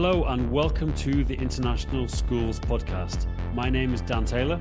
[0.00, 3.26] Hello, and welcome to the International Schools Podcast.
[3.52, 4.60] My name is Dan Taylor.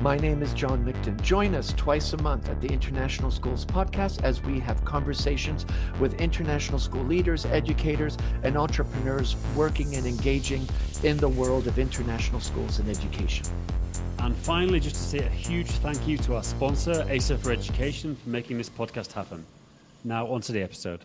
[0.00, 1.20] My name is John Mikton.
[1.22, 5.66] Join us twice a month at the International Schools Podcast as we have conversations
[5.98, 10.64] with international school leaders, educators, and entrepreneurs working and engaging
[11.02, 13.44] in the world of international schools and education.
[14.20, 18.14] And finally, just to say a huge thank you to our sponsor, ASA for Education,
[18.14, 19.44] for making this podcast happen.
[20.04, 21.04] Now, on to the episode.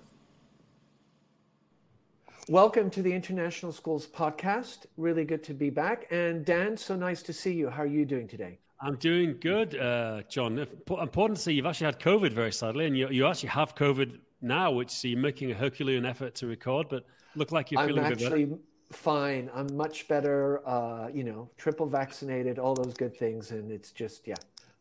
[2.49, 4.87] Welcome to the International Schools Podcast.
[4.97, 6.07] Really good to be back.
[6.09, 7.69] And Dan, so nice to see you.
[7.69, 8.57] How are you doing today?
[8.81, 10.57] I'm doing good, uh, John.
[10.57, 14.17] Important to see you've actually had COVID very sadly, and you, you actually have COVID
[14.41, 18.03] now, which so you're making a Herculean effort to record, but look like you're feeling
[18.03, 18.49] I'm actually
[18.91, 19.51] fine.
[19.53, 20.67] I'm much better.
[20.67, 24.33] Uh, you know, triple vaccinated, all those good things, and it's just yeah.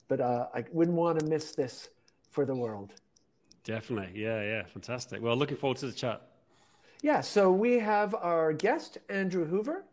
[0.09, 1.91] But uh, I wouldn't want to miss this
[2.31, 2.95] for the world.
[3.63, 5.21] Definitely, yeah, yeah, fantastic.
[5.21, 6.28] Well, looking forward to the chat.
[7.01, 9.85] Yeah, so we have our guest Andrew Hoover,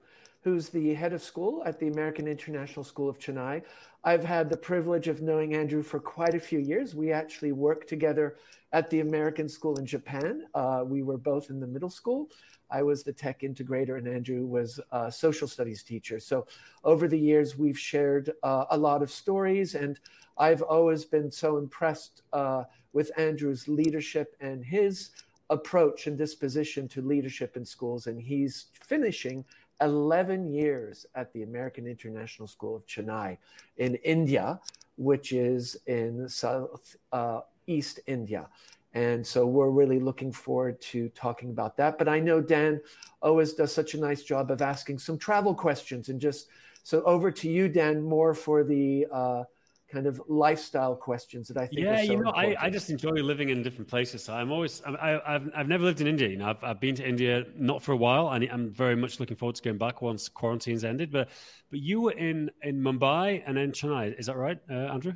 [0.41, 3.61] who's the head of school at the American International School of Chennai.
[4.03, 6.95] I've had the privilege of knowing Andrew for quite a few years.
[6.95, 8.37] We actually worked together
[8.71, 10.47] at the American School in Japan.
[10.55, 12.31] Uh, we were both in the middle school.
[12.71, 16.19] I was the tech integrator, and Andrew was a social studies teacher.
[16.19, 16.47] So,
[16.83, 19.99] over the years, we've shared uh, a lot of stories, and
[20.39, 25.11] I've always been so impressed uh, with Andrew's leadership and his
[25.49, 28.07] approach and disposition to leadership in schools.
[28.07, 29.45] And he's finishing
[29.81, 33.37] 11 years at the American International School of Chennai
[33.77, 34.59] in India,
[34.97, 38.47] which is in South uh, East India.
[38.93, 41.97] And so we're really looking forward to talking about that.
[41.97, 42.79] But I know Dan
[43.21, 46.07] always does such a nice job of asking some travel questions.
[46.07, 46.47] And just
[46.83, 49.43] so over to you, Dan, more for the uh,
[49.91, 51.81] kind of lifestyle questions that I think.
[51.81, 52.57] Yeah, so you know, important.
[52.59, 54.23] I, I just enjoy living in different places.
[54.23, 56.27] So I'm always, I, I've, I've never lived in India.
[56.27, 59.19] You know, I've, I've been to India not for a while, and I'm very much
[59.19, 61.11] looking forward to going back once quarantine's ended.
[61.11, 61.29] But,
[61.69, 64.17] but you were in in Mumbai and then Chennai.
[64.19, 65.13] Is that right, uh, Andrew?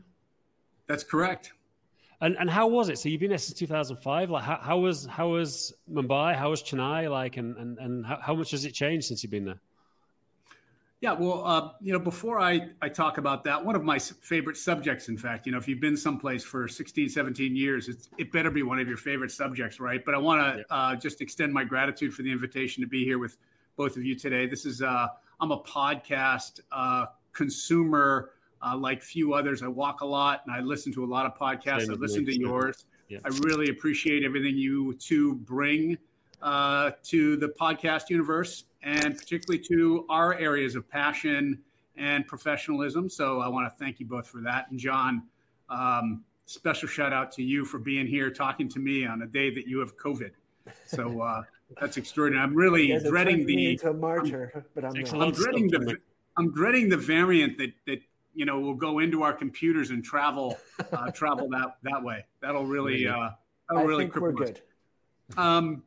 [0.87, 1.53] That's correct.
[2.21, 2.99] And and how was it?
[2.99, 4.29] So you've been there since 2005.
[4.29, 6.35] Like, how, how was how was Mumbai?
[6.35, 7.09] How was Chennai?
[7.09, 9.61] Like, and and and how, how much has it changed since you've been there?
[11.01, 14.57] Yeah, well, uh, you know, before I, I talk about that, one of my favorite
[14.57, 18.33] subjects, in fact, you know, if you've been someplace for 16, 17 years, it's, it
[18.33, 20.03] better be one of your favorite subjects, right?
[20.03, 20.75] But I want to yeah.
[20.75, 23.37] uh, just extend my gratitude for the invitation to be here with
[23.77, 24.45] both of you today.
[24.45, 25.07] This is, uh,
[25.39, 28.31] I'm a podcast uh, consumer
[28.61, 29.63] uh, like few others.
[29.63, 31.85] I walk a lot and I listen to a lot of podcasts.
[31.85, 32.85] Same I listen to yours.
[33.07, 33.19] Yeah.
[33.23, 35.97] I really appreciate everything you two bring
[36.41, 41.59] uh, to the podcast universe and particularly to our areas of passion
[41.97, 43.09] and professionalism.
[43.09, 44.71] So I want to thank you both for that.
[44.71, 45.23] And John,
[45.69, 49.53] um, special shout out to you for being here talking to me on a day
[49.53, 50.31] that you have COVID.
[50.87, 51.43] So uh,
[51.79, 52.43] that's extraordinary.
[52.43, 55.97] I'm really yeah, dreading the into martyr, I'm, but I'm, I'm dreading the
[56.37, 58.01] I'm dreading the variant that that
[58.33, 60.57] you know will go into our computers and travel
[60.93, 62.25] uh, travel that that way.
[62.41, 63.31] That'll really uh,
[63.67, 64.61] that'll I really think we're good.
[65.37, 65.83] Um,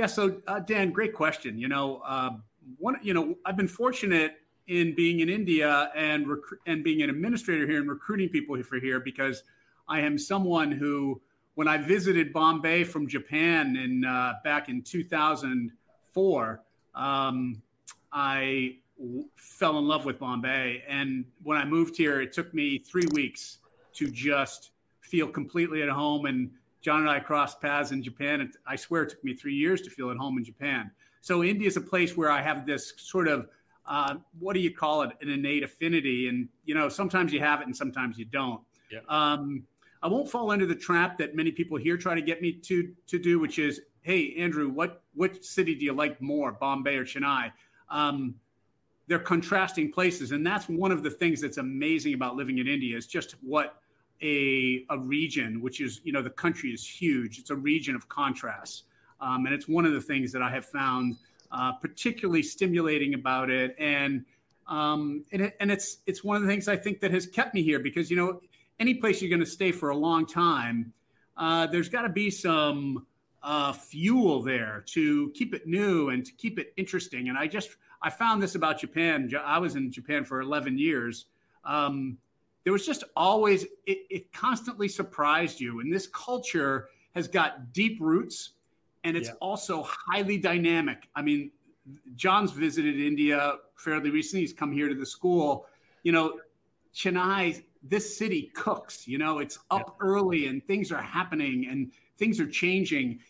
[0.00, 0.06] yeah.
[0.06, 1.58] So, uh, Dan, great question.
[1.58, 2.30] You know, uh,
[2.78, 7.10] one, you know, I've been fortunate in being in India and rec- and being an
[7.10, 9.42] administrator here and recruiting people for here because
[9.88, 11.20] I am someone who,
[11.54, 16.62] when I visited Bombay from Japan in uh, back in 2004,
[16.94, 17.62] um,
[18.10, 20.82] I w- fell in love with Bombay.
[20.88, 23.58] And when I moved here, it took me three weeks
[23.96, 24.70] to just
[25.02, 28.40] feel completely at home and John and I crossed paths in Japan.
[28.40, 30.90] And I swear it took me three years to feel at home in Japan.
[31.20, 33.48] So India is a place where I have this sort of
[33.86, 35.10] uh, what do you call it?
[35.20, 38.60] An innate affinity, and you know sometimes you have it and sometimes you don't.
[38.90, 39.00] Yeah.
[39.08, 39.64] Um,
[40.02, 42.92] I won't fall into the trap that many people here try to get me to
[43.08, 47.04] to do, which is, hey Andrew, what what city do you like more, Bombay or
[47.04, 47.52] Chennai?
[47.88, 48.36] Um,
[49.08, 52.96] they're contrasting places, and that's one of the things that's amazing about living in India
[52.96, 53.80] is just what
[54.22, 57.38] a, a region, which is, you know, the country is huge.
[57.38, 58.84] It's a region of contrasts.
[59.20, 61.16] Um, and it's one of the things that I have found
[61.52, 63.74] uh, particularly stimulating about it.
[63.78, 64.24] And,
[64.66, 67.54] um, and, it, and it's, it's one of the things I think that has kept
[67.54, 68.40] me here because, you know,
[68.78, 70.92] any place you're going to stay for a long time,
[71.36, 73.06] uh, there's got to be some
[73.42, 77.28] uh, fuel there to keep it new and to keep it interesting.
[77.28, 77.70] And I just,
[78.02, 79.30] I found this about Japan.
[79.44, 81.26] I was in Japan for 11 years.
[81.64, 82.16] Um,
[82.64, 85.80] there was just always it, it, constantly surprised you.
[85.80, 88.52] And this culture has got deep roots
[89.04, 89.34] and it's yeah.
[89.40, 91.08] also highly dynamic.
[91.14, 91.50] I mean
[92.14, 94.42] john's visited india fairly recently.
[94.42, 95.66] He's come here to the school.
[96.02, 96.40] You know
[96.94, 100.06] chennai this city cooks you know it's up yeah.
[100.06, 103.20] early and things are happening and things are changing.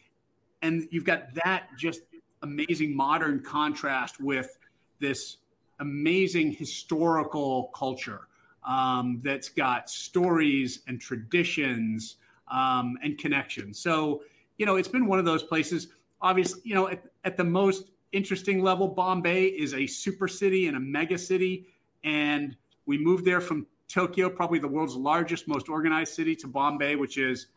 [0.63, 2.03] And you've got that just
[2.43, 4.59] amazing modern contrast with
[4.99, 5.39] this
[5.79, 8.27] amazing historical culture
[8.71, 12.17] um, that's got stories and traditions
[12.49, 13.81] um, and connections.
[13.81, 14.23] So,
[14.59, 15.89] you know, it's been one of those places.
[16.23, 20.77] Obviously, you know, at, at the most interesting level, Bombay is a super city and
[20.77, 21.67] a mega city.
[22.05, 22.57] And
[22.87, 27.19] we moved there from Tokyo, probably the world's largest, most organized city, to Bombay, which
[27.19, 27.49] is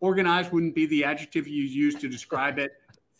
[0.00, 2.72] organized wouldn't be the adjective you use to describe it.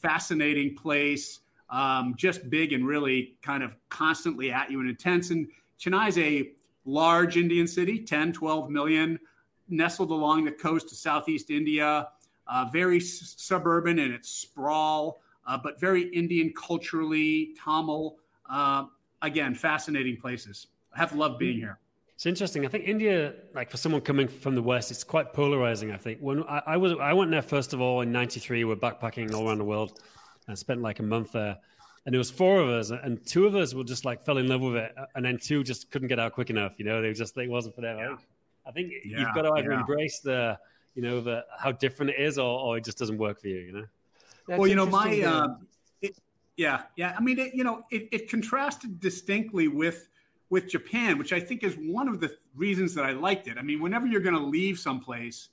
[0.03, 1.41] Fascinating place,
[1.71, 5.31] um, just big and really kind of constantly at you and intense.
[5.31, 5.49] And
[5.81, 6.53] Chennai is a
[6.85, 9.19] large Indian city, 10, 12 million,
[9.69, 12.09] nestled along the coast of Southeast India,
[12.47, 18.17] uh, very s- suburban in its sprawl, uh, but very Indian culturally, Tamil.
[18.49, 18.85] Uh,
[19.23, 20.67] again, fascinating places.
[20.95, 21.79] I have loved being here.
[22.15, 22.65] It's interesting.
[22.65, 25.91] I think India, like for someone coming from the West, it's quite polarizing.
[25.91, 28.65] I think when I, I was, I went there first of all in '93.
[28.65, 30.01] We're backpacking all around the world,
[30.47, 31.59] and spent like a month there
[32.05, 34.49] and there was four of us, and two of us were just like fell in
[34.49, 36.75] love with it, and then two just couldn't get out quick enough.
[36.79, 37.99] You know, they just it wasn't for them.
[37.99, 38.17] Yeah.
[38.67, 39.81] I think yeah, you've got to either yeah.
[39.81, 40.59] embrace the,
[40.95, 43.59] you know, the how different it is, or, or it just doesn't work for you.
[43.59, 43.85] You know.
[44.49, 45.55] That's well, you know, my, uh,
[46.01, 46.17] it,
[46.57, 47.15] yeah, yeah.
[47.17, 50.09] I mean, it, you know, it, it contrasted distinctly with
[50.51, 53.57] with Japan, which I think is one of the reasons that I liked it.
[53.57, 55.49] I mean, whenever you're going to leave someplace,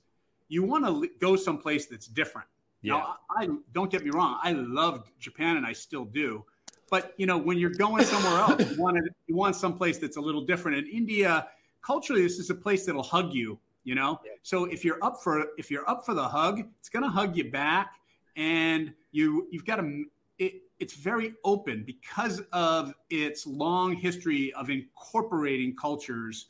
[0.48, 2.48] you want to go someplace that's different.
[2.82, 2.94] Yeah.
[2.94, 4.38] Now, I, don't get me wrong.
[4.42, 6.44] I loved Japan and I still do.
[6.90, 10.16] But you know, when you're going somewhere else, you want to, you want someplace that's
[10.16, 10.78] a little different.
[10.78, 11.46] And India,
[11.82, 13.58] culturally, this is a place that'll hug you.
[13.84, 14.32] You know, yeah.
[14.42, 17.34] so if you're up for if you're up for the hug, it's going to hug
[17.34, 17.94] you back,
[18.36, 20.04] and you you've got to.
[20.38, 26.46] It, it's very open because of its long history of incorporating cultures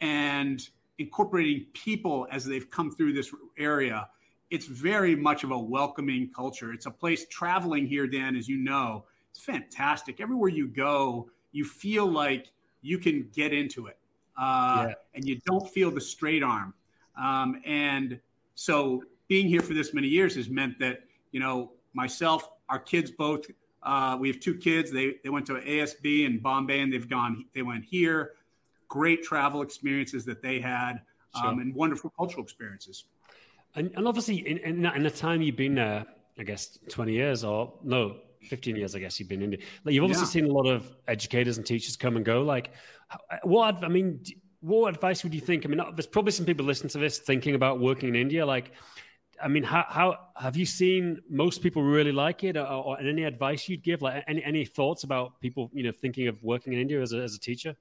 [0.00, 4.08] and incorporating people as they've come through this area
[4.50, 6.72] it's very much of a welcoming culture.
[6.72, 10.20] It's a place traveling here, Dan, as you know, it's fantastic.
[10.20, 12.50] Everywhere you go, you feel like
[12.82, 13.98] you can get into it,
[14.36, 14.94] uh, yeah.
[15.14, 16.72] and you don't feel the straight arm.
[17.20, 18.18] Um, and
[18.54, 21.00] so, being here for this many years has meant that
[21.32, 23.46] you know myself, our kids both.
[23.82, 24.90] Uh, we have two kids.
[24.90, 27.44] They they went to ASB in Bombay, and they've gone.
[27.54, 28.32] They went here.
[28.88, 31.02] Great travel experiences that they had,
[31.34, 31.60] um, sure.
[31.60, 33.04] and wonderful cultural experiences.
[33.74, 36.04] And, and obviously, in, in, in, the time you've been there,
[36.38, 38.16] I guess 20 years or no,
[38.48, 39.66] 15 years, I guess you've been in India.
[39.84, 40.46] Like you've obviously yeah.
[40.46, 42.42] seen a lot of educators and teachers come and go.
[42.42, 42.70] Like,
[43.42, 44.22] what, I mean,
[44.60, 45.64] what advice would you think?
[45.64, 48.44] I mean, uh, there's probably some people listening to this thinking about working in India.
[48.44, 48.72] Like,
[49.42, 53.24] I mean, how, how have you seen most people really like it, or, or any
[53.24, 54.02] advice you'd give?
[54.02, 57.18] Like, any any thoughts about people, you know, thinking of working in India as a,
[57.18, 57.76] as a teacher?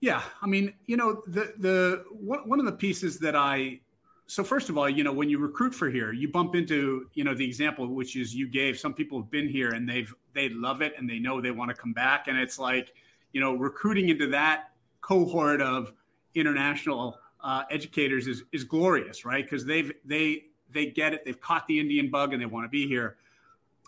[0.00, 3.80] Yeah, I mean, you know, the the one one of the pieces that I
[4.26, 7.22] so first of all, you know, when you recruit for here, you bump into, you
[7.22, 8.78] know, the example which is you gave.
[8.78, 11.70] Some people have been here and they've they love it and they know they want
[11.70, 12.92] to come back, and it's like,
[13.32, 14.70] you know, recruiting into that
[15.00, 15.92] cohort of
[16.34, 19.44] international uh, educators is is glorious, right?
[19.44, 22.68] Because they've they they get it, they've caught the Indian bug, and they want to
[22.68, 23.16] be here.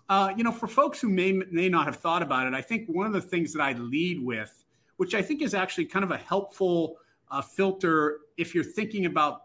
[0.09, 2.89] Uh, you know, for folks who may may not have thought about it, I think
[2.89, 4.65] one of the things that I lead with
[4.99, 6.99] which I think is actually kind of a helpful
[7.31, 9.45] uh, filter if you're thinking about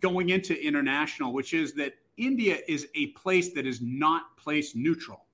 [0.00, 5.24] going into international, which is that India is a place that is not place neutral.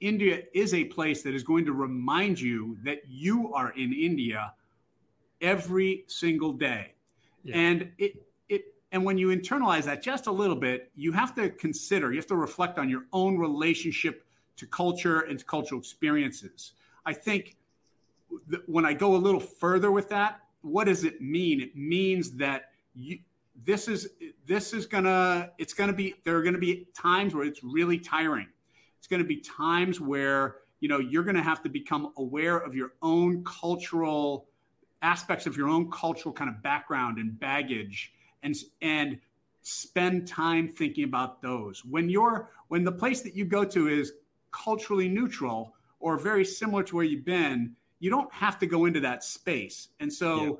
[0.00, 4.52] India is a place that is going to remind you that you are in India
[5.40, 6.94] every single day.
[7.44, 7.56] Yeah.
[7.56, 8.14] And it
[8.48, 12.18] it and when you internalize that just a little bit, you have to consider, you
[12.18, 14.24] have to reflect on your own relationship
[14.56, 16.72] to culture and to cultural experiences.
[17.06, 17.56] I think
[18.66, 21.60] when I go a little further with that, what does it mean?
[21.60, 23.18] It means that you,
[23.64, 24.08] this is
[24.46, 28.48] this is gonna it's gonna be there are gonna be times where it's really tiring.
[28.98, 32.92] It's gonna be times where you know you're gonna have to become aware of your
[33.02, 34.48] own cultural
[35.02, 38.12] aspects of your own cultural kind of background and baggage
[38.42, 39.18] and and
[39.62, 44.12] spend time thinking about those when you're when the place that you go to is
[44.50, 48.98] culturally neutral or very similar to where you've been you don't have to go into
[48.98, 49.90] that space.
[50.00, 50.50] And so yeah.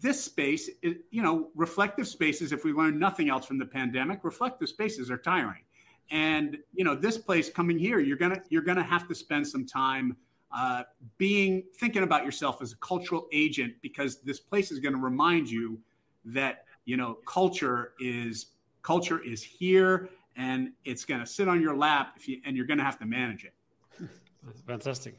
[0.00, 4.24] this space, is, you know, reflective spaces, if we learn nothing else from the pandemic,
[4.24, 5.62] reflective spaces are tiring.
[6.10, 9.14] And, you know, this place coming here, you're going to, you're going to have to
[9.14, 10.16] spend some time
[10.50, 10.82] uh,
[11.18, 15.48] being, thinking about yourself as a cultural agent, because this place is going to remind
[15.48, 15.78] you
[16.24, 18.46] that, you know, culture is,
[18.82, 22.66] culture is here and it's going to sit on your lap if you, and you're
[22.66, 23.54] going to have to manage it.
[24.66, 25.14] Fantastic.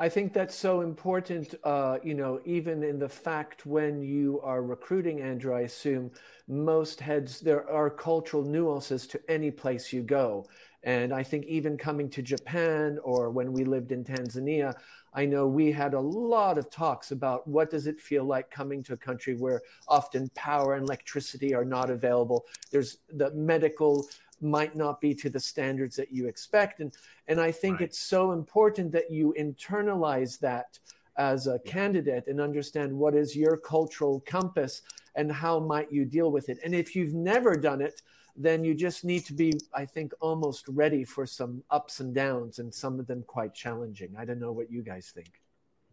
[0.00, 1.56] I think that's so important.
[1.64, 6.12] Uh, you know, even in the fact when you are recruiting Andrew, I assume
[6.46, 10.46] most heads there are cultural nuances to any place you go.
[10.84, 14.74] And I think even coming to Japan or when we lived in Tanzania,
[15.12, 18.84] I know we had a lot of talks about what does it feel like coming
[18.84, 22.46] to a country where often power and electricity are not available.
[22.70, 24.06] There's the medical
[24.40, 26.80] might not be to the standards that you expect.
[26.80, 26.94] And
[27.26, 27.88] and I think right.
[27.88, 30.78] it's so important that you internalize that
[31.16, 34.82] as a candidate and understand what is your cultural compass
[35.16, 36.58] and how might you deal with it.
[36.64, 38.02] And if you've never done it,
[38.36, 42.60] then you just need to be, I think, almost ready for some ups and downs,
[42.60, 44.14] and some of them quite challenging.
[44.16, 45.40] I don't know what you guys think.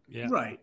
[0.07, 0.27] Yeah.
[0.29, 0.59] Right.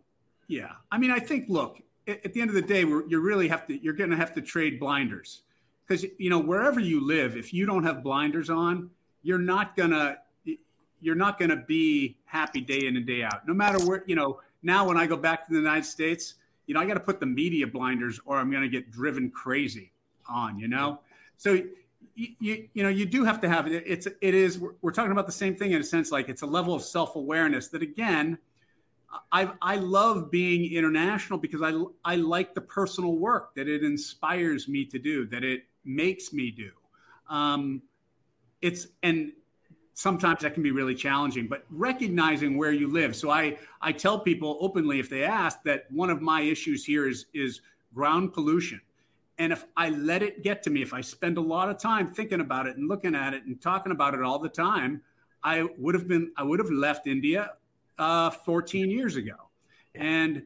[0.46, 0.70] Yeah.
[0.92, 3.82] I mean, I think, look, at the end of the day, you really have to,
[3.82, 5.42] you're going to have to trade blinders
[5.86, 8.90] because, you know, wherever you live, if you don't have blinders on,
[9.22, 10.18] you're not to,
[11.00, 13.46] you're not to be happy day in and day out.
[13.46, 16.34] No matter where, you know, now when I go back to the United States,
[16.66, 19.92] you know, I got to put the media blinders or I'm to get driven crazy
[20.28, 21.00] on, you know?
[21.36, 21.60] So
[22.14, 24.90] you, you, you know you do have to have it it's it is we're, we're
[24.90, 27.82] talking about the same thing in a sense like it's a level of self-awareness that
[27.82, 28.38] again
[29.30, 31.72] I I love being international because I
[32.04, 36.50] I like the personal work that it inspires me to do that it makes me
[36.50, 36.70] do.
[37.28, 37.82] Um,
[38.60, 39.32] it's and
[39.94, 43.14] sometimes that can be really challenging but recognizing where you live.
[43.14, 47.06] So i i tell people openly if they ask that one of my issues here
[47.08, 47.60] is is
[47.94, 48.80] ground pollution.
[49.38, 52.06] And if I let it get to me, if I spend a lot of time
[52.06, 55.02] thinking about it and looking at it and talking about it all the time,
[55.42, 57.52] I would have been, I would have left India
[57.98, 59.34] uh, 14 years ago.
[59.94, 60.42] And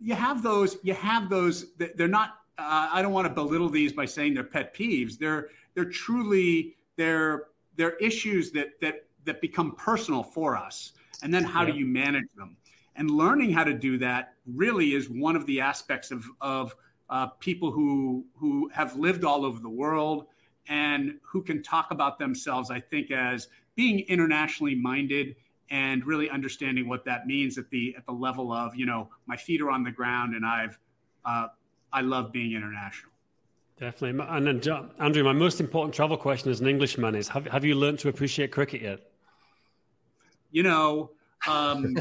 [0.00, 3.92] you have those, you have those, they're not, uh, I don't want to belittle these
[3.92, 5.18] by saying they're pet peeves.
[5.18, 7.44] They're, they're truly, they're,
[7.76, 10.92] they're issues that, that, that become personal for us.
[11.22, 11.72] And then how yeah.
[11.72, 12.56] do you manage them?
[12.96, 16.74] And learning how to do that really is one of the aspects of, of,
[17.10, 20.26] uh, people who who have lived all over the world
[20.68, 22.70] and who can talk about themselves.
[22.70, 25.34] I think as being internationally minded
[25.70, 29.36] and really understanding what that means at the at the level of you know my
[29.36, 30.78] feet are on the ground and I've
[31.24, 31.48] uh,
[31.92, 33.12] I love being international.
[33.78, 37.46] Definitely, and then John, Andrew, my most important travel question as an Englishman is: Have
[37.46, 39.00] have you learned to appreciate cricket yet?
[40.50, 41.12] You know,
[41.48, 41.96] um,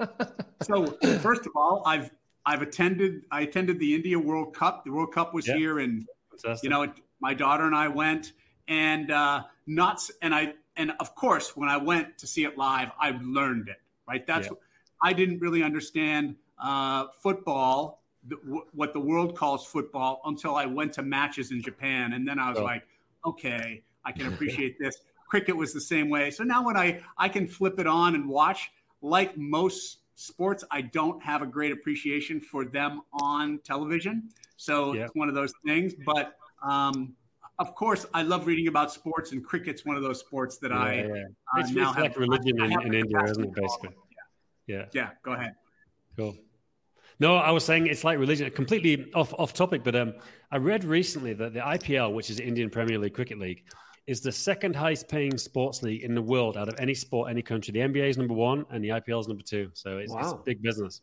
[0.62, 0.86] so
[1.20, 2.10] first of all, I've
[2.44, 3.22] I've attended.
[3.30, 4.84] I attended the India World Cup.
[4.84, 6.64] The World Cup was here, and Fantastic.
[6.64, 8.32] you know, my daughter and I went,
[8.66, 12.90] and uh, not and I and of course, when I went to see it live,
[12.98, 13.76] I learned it.
[14.08, 14.56] Right, that's yeah.
[15.02, 20.66] I didn't really understand uh, football, the, w- what the world calls football, until I
[20.66, 22.64] went to matches in Japan, and then I was oh.
[22.64, 22.84] like,
[23.24, 24.96] okay, I can appreciate this.
[25.28, 26.30] Cricket was the same way.
[26.30, 30.82] So now when I I can flip it on and watch, like most sports, I
[30.82, 34.28] don't have a great appreciation for them on television.
[34.56, 35.04] So yeah.
[35.04, 35.94] it's one of those things.
[36.04, 37.14] But um,
[37.58, 40.78] of course, I love reading about sports, and cricket's one of those sports that yeah,
[40.78, 41.02] I yeah.
[41.02, 43.54] Uh, it's, now it's have, like religion I, in, I in India, isn't it?
[43.54, 43.96] Basically,
[44.66, 44.76] yeah.
[44.76, 44.84] yeah.
[44.92, 45.10] Yeah.
[45.22, 45.54] Go ahead.
[46.16, 46.36] Cool.
[47.22, 49.84] No, I was saying it's like religion, completely off off topic.
[49.84, 50.14] But um,
[50.50, 53.62] I read recently that the IPL, which is the Indian Premier League Cricket League,
[54.08, 57.40] is the second highest paying sports league in the world out of any sport, any
[57.40, 57.70] country.
[57.70, 59.70] The NBA is number one and the IPL is number two.
[59.72, 60.18] So it's, wow.
[60.18, 61.00] it's big business.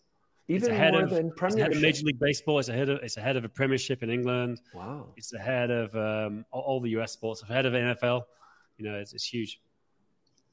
[0.49, 1.67] Even it's ahead more of, than Premiership.
[1.67, 2.59] It's ahead of Major League Baseball.
[2.59, 4.59] It's ahead of it's ahead of a Premiership in England.
[4.73, 5.13] Wow.
[5.15, 7.43] It's ahead of um, all, all, the US sports.
[7.43, 8.23] Ahead of NFL.
[8.77, 9.61] You know, it's, it's huge.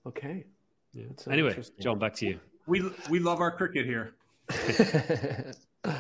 [0.07, 0.45] Okay.
[0.93, 1.07] Yeah.
[1.17, 2.39] So anyway, John, back to you.
[2.69, 4.15] We we love our cricket here.
[5.85, 5.93] uh,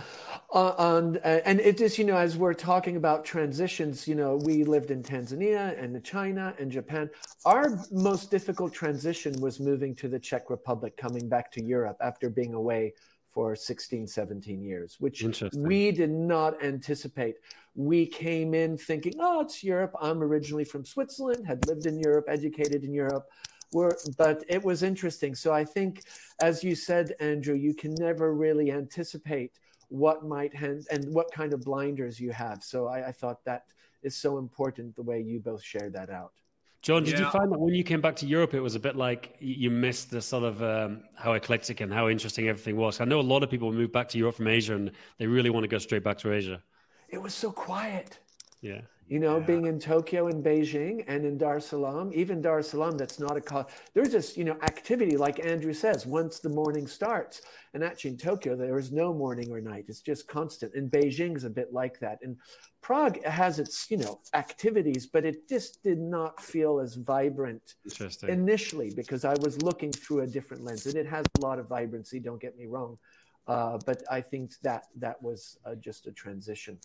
[0.53, 4.65] on, uh, and it is, you know, as we're talking about transitions, you know, we
[4.65, 7.11] lived in Tanzania and China and Japan.
[7.45, 12.31] Our most difficult transition was moving to the Czech Republic, coming back to Europe after
[12.31, 12.95] being away
[13.37, 15.23] for 16, 17 years, which
[15.55, 17.35] we did not anticipate.
[17.75, 19.95] We came in thinking, oh, it's Europe.
[20.01, 23.29] I'm originally from Switzerland, had lived in Europe, educated in Europe.
[23.73, 25.35] We're, but it was interesting.
[25.35, 26.03] So I think,
[26.41, 29.53] as you said, Andrew, you can never really anticipate
[29.89, 32.63] what might hand and what kind of blinders you have.
[32.63, 33.65] So I, I thought that
[34.03, 36.33] is so important the way you both shared that out.
[36.83, 37.25] John, did yeah.
[37.25, 39.71] you find that when you came back to Europe, it was a bit like you
[39.71, 43.01] missed the sort of um, how eclectic and how interesting everything was?
[43.01, 45.51] I know a lot of people move back to Europe from Asia and they really
[45.51, 46.63] want to go straight back to Asia.
[47.09, 48.21] It was so quiet.
[48.61, 48.81] Yeah.
[49.09, 49.47] You know, yeah.
[49.47, 53.21] being in Tokyo and Beijing and in Dar es Salaam, even Dar es Salaam, that's
[53.21, 53.69] not a college.
[53.95, 57.43] There's just, you know, activity, like Andrew says, once the morning starts.
[57.73, 59.85] And actually in Tokyo, there is no morning or night.
[59.87, 60.75] It's just constant.
[60.75, 62.19] And Beijing is a bit like that.
[62.23, 62.37] And
[62.83, 67.75] Prague has its, you know, activities, but it just did not feel as vibrant
[68.27, 70.87] initially because I was looking through a different lens.
[70.87, 72.99] And it has a lot of vibrancy, don't get me wrong.
[73.47, 76.79] Uh, but I think that that was uh, just a transition.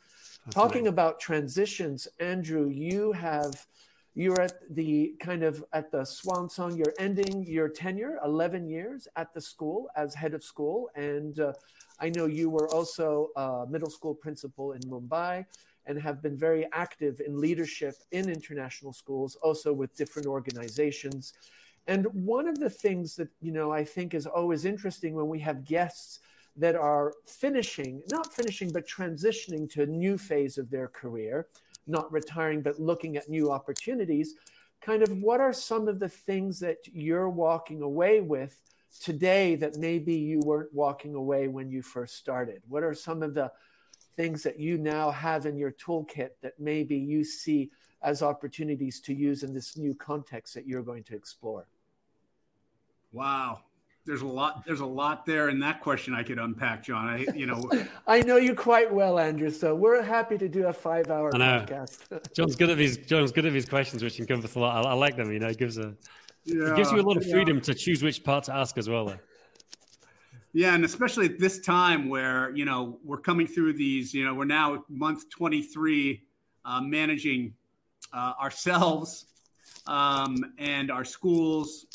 [0.46, 0.92] That's Talking nice.
[0.92, 3.66] about transitions, Andrew, you have
[4.14, 6.76] you're at the kind of at the swan song.
[6.76, 11.54] You're ending your tenure, 11 years at the school as head of school, and uh,
[12.00, 15.46] I know you were also a middle school principal in Mumbai
[15.86, 21.34] and have been very active in leadership in international schools, also with different organizations.
[21.88, 25.40] And one of the things that you know I think is always interesting when we
[25.40, 26.20] have guests
[26.58, 31.48] that are finishing, not finishing, but transitioning to a new phase of their career,
[31.88, 34.36] not retiring, but looking at new opportunities.
[34.82, 38.62] Kind of what are some of the things that you're walking away with
[39.00, 42.62] today that maybe you weren't walking away when you first started?
[42.68, 43.52] What are some of the
[44.16, 49.14] things that you now have in your toolkit that maybe you see as opportunities to
[49.14, 51.68] use in this new context that you're going to explore?
[53.14, 53.62] Wow
[54.12, 57.08] there's a lot there's a lot there in that question I could unpack, John.
[57.08, 57.72] I you know
[58.08, 59.50] I know you quite well, Andrew.
[59.50, 62.34] So we're happy to do a five hour podcast.
[62.36, 64.86] John's good at his John's good at his questions, which encompass a lot.
[64.86, 65.32] I, I like them.
[65.32, 65.96] You know, it gives a
[66.44, 67.64] yeah, it gives you a lot of freedom yeah.
[67.64, 69.06] to choose which part to ask as well.
[69.06, 69.20] Though.
[70.52, 74.14] Yeah, and especially at this time where you know we're coming through these.
[74.14, 76.22] You know, we're now month 23,
[76.66, 77.54] uh, managing
[78.12, 79.28] uh, ourselves
[79.88, 81.86] um, and our schools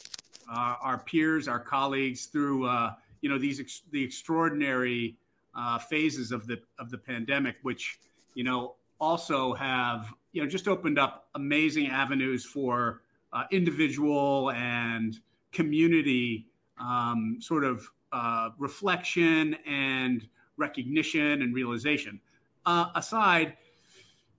[0.50, 5.16] uh, our peers, our colleagues through uh, you know these ex- the extraordinary
[5.54, 7.98] uh, phases of the of the pandemic, which
[8.34, 15.20] you know also have you know just opened up amazing avenues for uh, individual and
[15.52, 16.46] community
[16.78, 22.20] um, sort of uh, reflection and recognition and realization.
[22.64, 23.56] Uh, aside,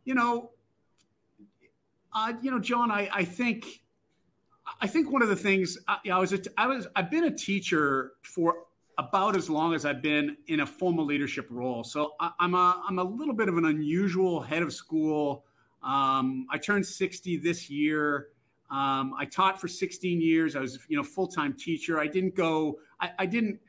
[0.06, 0.52] you know,
[2.42, 3.82] you know, John, I, I think
[4.82, 7.36] I think one of the things I, I was, a, I was, I've been a
[7.36, 8.56] teacher for
[8.98, 11.84] about as long as I've been in a formal leadership role.
[11.84, 15.46] So I, am a, I'm a little bit of an unusual head of school.
[15.84, 18.30] Um, I turned 60 this year.
[18.70, 20.56] Um, I taught for 16 years.
[20.56, 22.00] I was, you know, full-time teacher.
[22.00, 23.60] I didn't go, I, I didn't,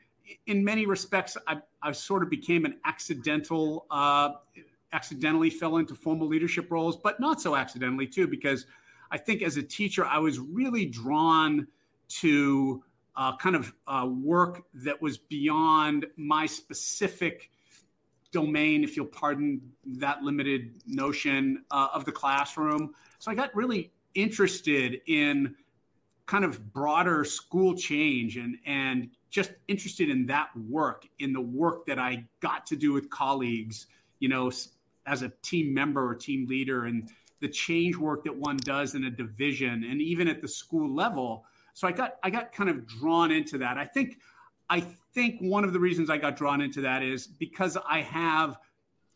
[0.47, 4.31] in many respects, I, I sort of became an accidental, uh,
[4.91, 8.65] accidentally fell into formal leadership roles, but not so accidentally too, because
[9.11, 11.67] I think as a teacher, I was really drawn
[12.09, 12.83] to
[13.15, 17.49] uh, kind of uh, work that was beyond my specific
[18.31, 22.93] domain, if you'll pardon that limited notion uh, of the classroom.
[23.17, 25.55] So I got really interested in
[26.25, 31.85] kind of broader school change and and just interested in that work in the work
[31.87, 33.87] that I got to do with colleagues
[34.19, 34.51] you know
[35.07, 37.09] as a team member or team leader and
[37.41, 41.45] the change work that one does in a division and even at the school level.
[41.73, 43.77] So I got I got kind of drawn into that.
[43.77, 44.19] I think
[44.69, 44.81] I
[45.13, 48.57] think one of the reasons I got drawn into that is because I have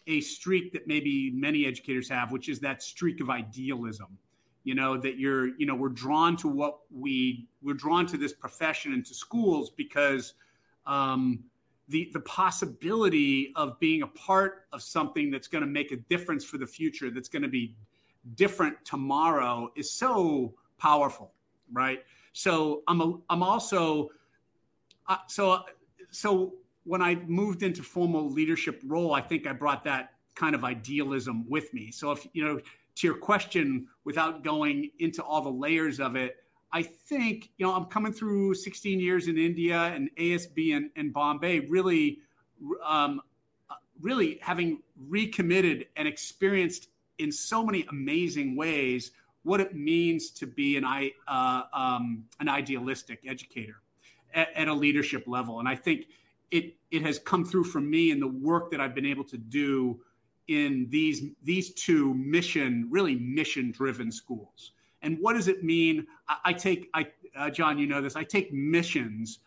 [0.08, 4.18] a streak that maybe many educators have, which is that streak of idealism.
[4.64, 8.32] You know that you're you know we're drawn to what we we're drawn to this
[8.32, 10.36] profession and to schools because
[10.86, 11.44] um,
[11.90, 16.46] the the possibility of being a part of something that's going to make a difference
[16.46, 17.76] for the future that's going to be
[18.36, 21.32] different tomorrow is so powerful,
[21.72, 22.04] right?
[22.34, 24.10] So I'm a, I'm also
[25.08, 25.64] uh, so
[26.12, 26.54] so
[26.86, 31.48] when I moved into formal leadership role, I think I brought that kind of idealism
[31.50, 31.92] with me.
[31.92, 32.60] So if you know
[32.96, 36.38] to your question, without going into all the layers of it,
[36.72, 41.14] I think you know I'm coming through 16 years in India and ASB and, and
[41.14, 42.20] Bombay, really,
[42.86, 43.22] um,
[44.02, 49.12] really having recommitted and experienced in so many amazing ways
[49.44, 50.86] what it means to be an,
[51.28, 53.82] uh, um, an idealistic educator
[54.34, 55.60] at, at, a leadership level.
[55.60, 56.08] And I think
[56.52, 59.38] it, it has come through for me in the work that I've been able to
[59.38, 60.00] do
[60.48, 64.72] in these, these two mission, really mission driven schools.
[65.02, 66.08] And what does it mean?
[66.28, 69.40] I, I take, I, uh, John, you know this, I take missions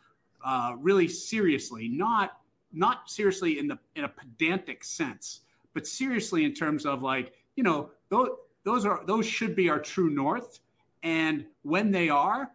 [0.45, 2.41] uh, really seriously, not,
[2.73, 5.41] not seriously in the, in a pedantic sense,
[5.73, 8.29] but seriously in terms of like, you know, those,
[8.65, 10.61] those are those should be our true north.
[11.03, 12.51] And when they are,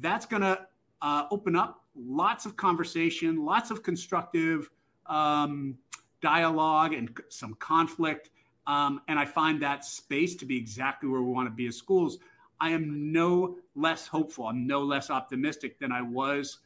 [0.00, 0.66] that's going to
[1.02, 4.70] uh, open up lots of conversation, lots of constructive
[5.06, 5.76] um,
[6.20, 8.30] dialogue, and some conflict.
[8.66, 11.76] um, and I find that space to be exactly where we want to be as
[11.76, 12.18] schools.
[12.60, 14.46] I am no less hopeful.
[14.46, 16.58] I'm no less optimistic than I was,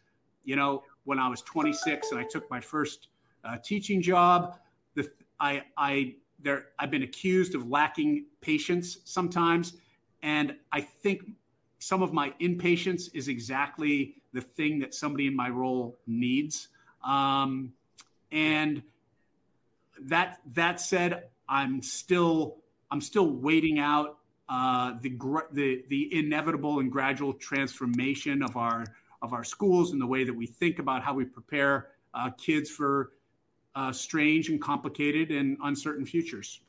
[0.44, 3.08] you know, when I was 26 and I took my first
[3.44, 4.58] uh, teaching job.
[4.94, 9.74] The, I, I, there, I've been accused of lacking patience sometimes,
[10.22, 11.22] and I think
[11.78, 16.68] some of my impatience is exactly the thing that somebody in my role needs.
[17.04, 17.72] Um,
[18.30, 18.82] and
[20.02, 22.58] that that said, I'm still
[22.90, 25.18] I'm still waiting out uh, the
[25.52, 28.84] the the inevitable and gradual transformation of our
[29.22, 32.68] of our schools and the way that we think about how we prepare uh, kids
[32.68, 33.12] for
[33.74, 36.60] uh, strange and complicated and uncertain futures.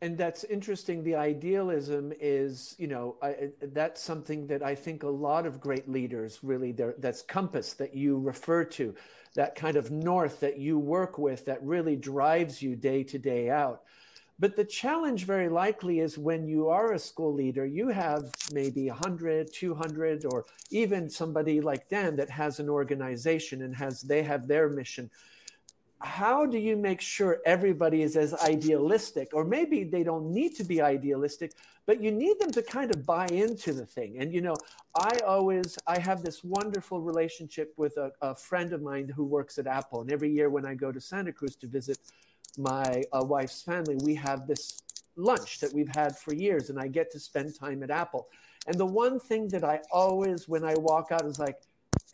[0.00, 1.04] And that's interesting.
[1.04, 5.88] The idealism is, you know, I, that's something that I think a lot of great
[5.88, 8.96] leaders really, that's compass that you refer to,
[9.36, 13.48] that kind of north that you work with that really drives you day to day
[13.48, 13.82] out.
[14.40, 18.88] But the challenge very likely is when you are a school leader, you have maybe
[18.88, 24.48] 100, 200, or even somebody like Dan that has an organization and has they have
[24.48, 25.12] their mission.
[26.04, 30.64] How do you make sure everybody is as idealistic, or maybe they don't need to
[30.64, 31.52] be idealistic,
[31.86, 34.18] but you need them to kind of buy into the thing?
[34.18, 34.56] And you know,
[34.96, 39.58] I always I have this wonderful relationship with a, a friend of mine who works
[39.58, 41.98] at Apple, and every year when I go to Santa Cruz to visit
[42.58, 44.82] my uh, wife's family, we have this
[45.16, 48.28] lunch that we've had for years, and I get to spend time at Apple.
[48.66, 51.60] And the one thing that I always, when I walk out, is like,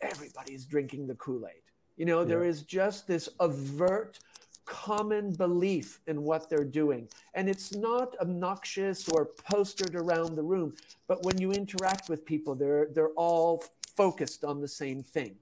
[0.01, 1.61] everybody's drinking the Kool Aid.
[1.99, 2.27] You know, yeah.
[2.27, 4.19] there is just this overt
[4.65, 7.09] common belief in what they're doing.
[7.33, 10.75] And it's not obnoxious or postered around the room,
[11.07, 13.63] but when you interact with people, they're, they're all
[13.97, 15.35] focused on the same thing.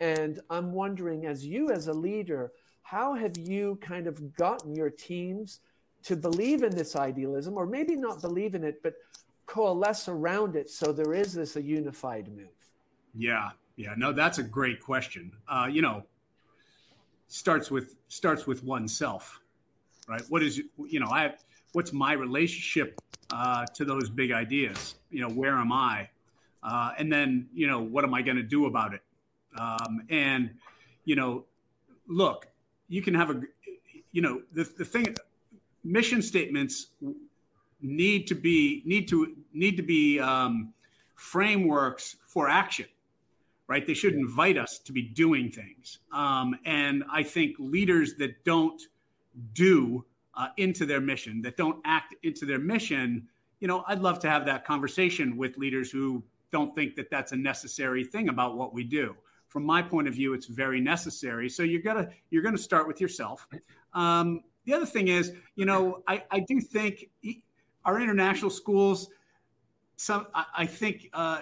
[0.00, 4.90] And I'm wondering, as you, as a leader, how have you kind of gotten your
[4.90, 5.60] teams
[6.04, 8.94] to believe in this idealism, or maybe not believe in it, but
[9.46, 12.46] coalesce around it so there is this a unified move?
[13.14, 15.32] Yeah, yeah, no, that's a great question.
[15.46, 16.02] Uh, you know,
[17.28, 19.40] starts with starts with oneself,
[20.08, 20.22] right?
[20.28, 21.34] What is you know, I
[21.74, 23.00] what's my relationship
[23.32, 24.96] uh, to those big ideas?
[25.10, 26.08] You know, where am I?
[26.60, 29.02] Uh, and then you know, what am I going to do about it?
[29.56, 30.50] Um, and
[31.04, 31.44] you know,
[32.08, 32.48] look,
[32.88, 33.40] you can have a
[34.10, 35.14] you know the, the thing
[35.84, 36.88] mission statements
[37.80, 40.74] need to be need to need to be um,
[41.14, 42.86] frameworks for action
[43.68, 48.44] right they should invite us to be doing things um, and i think leaders that
[48.44, 48.82] don't
[49.52, 50.04] do
[50.34, 53.26] uh, into their mission that don't act into their mission
[53.60, 57.32] you know i'd love to have that conversation with leaders who don't think that that's
[57.32, 59.14] a necessary thing about what we do
[59.48, 61.48] from my point of view, it's very necessary.
[61.48, 63.46] So you're gonna you're gonna start with yourself.
[63.94, 67.08] Um, the other thing is, you know, I, I do think
[67.84, 69.08] our international schools.
[69.96, 71.40] Some I, think uh,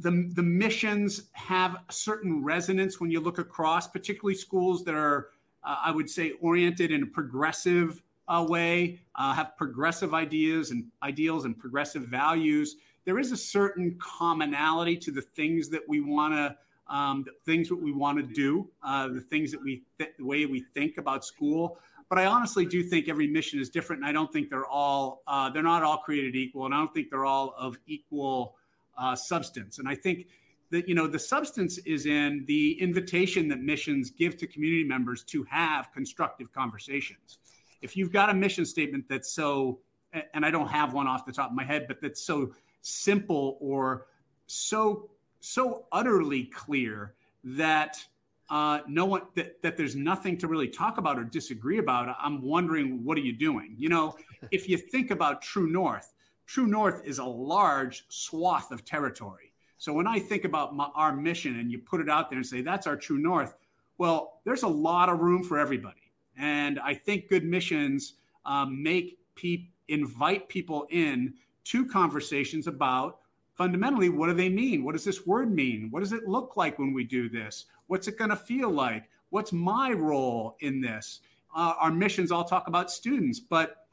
[0.00, 5.28] the the missions have a certain resonance when you look across, particularly schools that are,
[5.62, 10.86] uh, I would say, oriented in a progressive uh, way, uh, have progressive ideas and
[11.02, 12.76] ideals and progressive values.
[13.04, 16.56] There is a certain commonality to the things that we want to
[16.88, 20.44] um, things that we want to do, uh, the things that we, th- the way
[20.46, 21.78] we think about school.
[22.10, 25.22] But I honestly do think every mission is different, and I don't think they're all
[25.26, 28.56] uh, they're not all created equal, and I don't think they're all of equal
[28.96, 29.78] uh, substance.
[29.78, 30.28] And I think
[30.70, 35.22] that you know the substance is in the invitation that missions give to community members
[35.24, 37.38] to have constructive conversations.
[37.82, 39.80] If you've got a mission statement that's so,
[40.32, 43.58] and I don't have one off the top of my head, but that's so simple
[43.60, 44.06] or
[44.46, 48.02] so so utterly clear that
[48.48, 52.42] uh, no one that, that there's nothing to really talk about or disagree about i'm
[52.42, 54.16] wondering what are you doing you know
[54.50, 56.13] if you think about true north
[56.46, 61.14] true north is a large swath of territory so when i think about my, our
[61.14, 63.54] mission and you put it out there and say that's our true north
[63.98, 68.14] well there's a lot of room for everybody and i think good missions
[68.46, 73.18] um, make people invite people in to conversations about
[73.54, 74.84] fundamentally, what do they mean?
[74.84, 75.88] What does this word mean?
[75.90, 77.66] What does it look like when we do this?
[77.86, 79.08] What's it going to feel like?
[79.30, 81.20] What's my role in this?
[81.54, 83.83] Uh, our missions all talk about students, but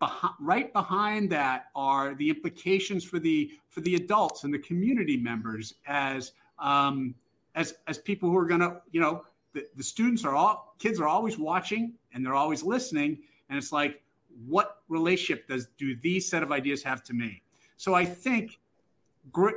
[0.00, 5.16] beh- right behind that are the implications for the for the adults and the community
[5.16, 7.14] members as um,
[7.54, 11.00] as as people who are going to you know the, the students are all kids
[11.00, 14.02] are always watching and they're always listening and it's like
[14.46, 17.42] what relationship does do these set of ideas have to me
[17.76, 18.58] so i think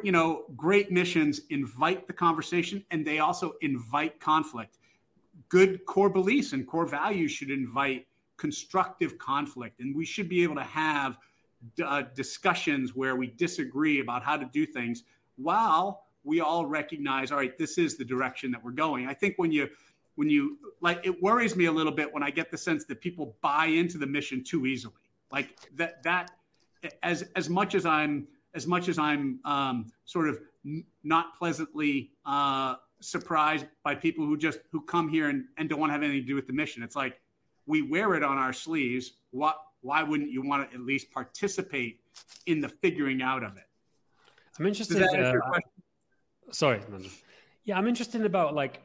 [0.03, 4.77] you know, great missions invite the conversation and they also invite conflict.
[5.49, 8.07] Good core beliefs and core values should invite
[8.41, 11.19] constructive conflict, and we should be able to have
[11.85, 15.03] uh, discussions where we disagree about how to do things
[15.35, 19.05] while we all recognize, all right, this is the direction that we're going.
[19.07, 19.69] I think when you
[20.15, 22.99] when you like it worries me a little bit when I get the sense that
[22.99, 25.05] people buy into the mission too easily.
[25.31, 26.31] Like that that
[27.03, 32.11] as as much as I'm as much as I'm um, sort of n- not pleasantly
[32.25, 36.01] uh, surprised by people who just who come here and, and don't want to have
[36.01, 36.81] anything to do with the mission.
[36.81, 37.21] It's like
[37.71, 39.13] we wear it on our sleeves.
[39.31, 42.01] What why wouldn't you want to at least participate
[42.45, 43.63] in the figuring out of it?
[44.59, 45.01] I'm interested.
[45.01, 45.33] Uh,
[46.51, 46.81] sorry,
[47.63, 48.81] yeah, I'm interested about like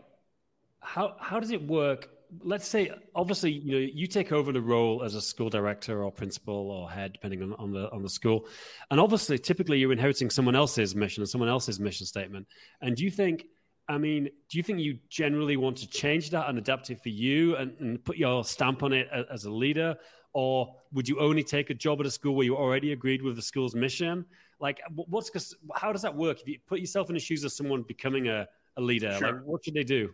[0.78, 2.10] how how does it work?
[2.42, 6.12] Let's say, obviously, you know, you take over the role as a school director or
[6.12, 8.46] principal or head, depending on, on the on the school,
[8.92, 12.46] and obviously, typically, you're inheriting someone else's mission and someone else's mission statement.
[12.80, 13.46] And do you think?
[13.88, 17.08] I mean, do you think you generally want to change that and adapt it for
[17.08, 19.96] you and, and put your stamp on it as a leader,
[20.32, 23.36] or would you only take a job at a school where you already agreed with
[23.36, 24.24] the school's mission?
[24.60, 26.40] Like, what's how does that work?
[26.40, 29.32] If you put yourself in the shoes of someone becoming a, a leader, sure.
[29.32, 30.12] like, what should they do?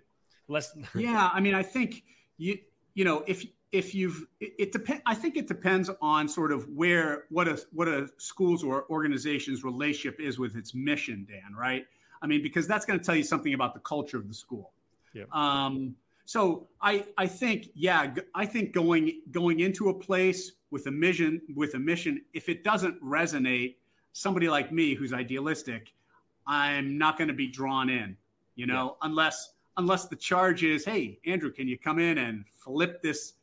[0.48, 0.76] Less.
[0.94, 2.04] yeah, I mean, I think
[2.36, 2.58] you
[2.94, 5.02] you know if if you've it, it depends.
[5.06, 9.64] I think it depends on sort of where what a what a school's or organization's
[9.64, 11.54] relationship is with its mission, Dan.
[11.56, 11.86] Right?
[12.22, 14.72] I mean, because that's going to tell you something about the culture of the school.
[15.12, 15.24] Yeah.
[15.32, 20.90] Um, so I I think yeah I think going going into a place with a
[20.90, 23.74] mission with a mission if it doesn't resonate
[24.12, 25.92] somebody like me who's idealistic
[26.46, 28.16] I'm not going to be drawn in
[28.54, 29.08] you know yeah.
[29.08, 33.34] unless unless the charge is, hey, Andrew, can you come in and flip this,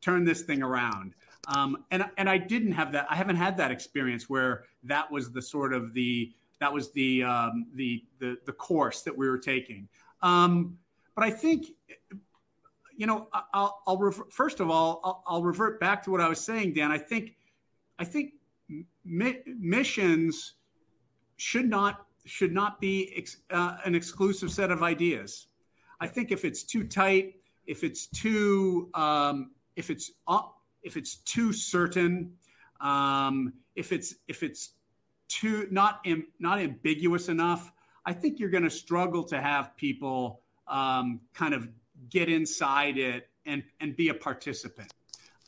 [0.00, 1.14] turn this thing around?
[1.48, 3.06] Um, and and I didn't have that.
[3.10, 7.22] I haven't had that experience where that was the sort of the that was the
[7.22, 9.88] um, the, the the course that we were taking.
[10.22, 10.78] Um,
[11.14, 11.66] but I think,
[12.96, 16.28] you know, I'll, I'll rever- first of all I'll, I'll, revert back to what I
[16.28, 16.90] was saying, Dan.
[16.90, 17.36] I think
[17.98, 18.32] I think
[19.04, 20.54] mi- missions
[21.36, 25.48] should not should not be ex- uh, an exclusive set of ideas.
[26.00, 27.34] I think if it's too tight,
[27.66, 30.42] if it's too, um, if it's uh,
[30.82, 32.32] if it's too certain,
[32.80, 34.72] um, if it's if it's
[35.28, 37.72] too not Im, not ambiguous enough,
[38.06, 41.68] I think you're going to struggle to have people um, kind of
[42.10, 44.92] get inside it and and be a participant.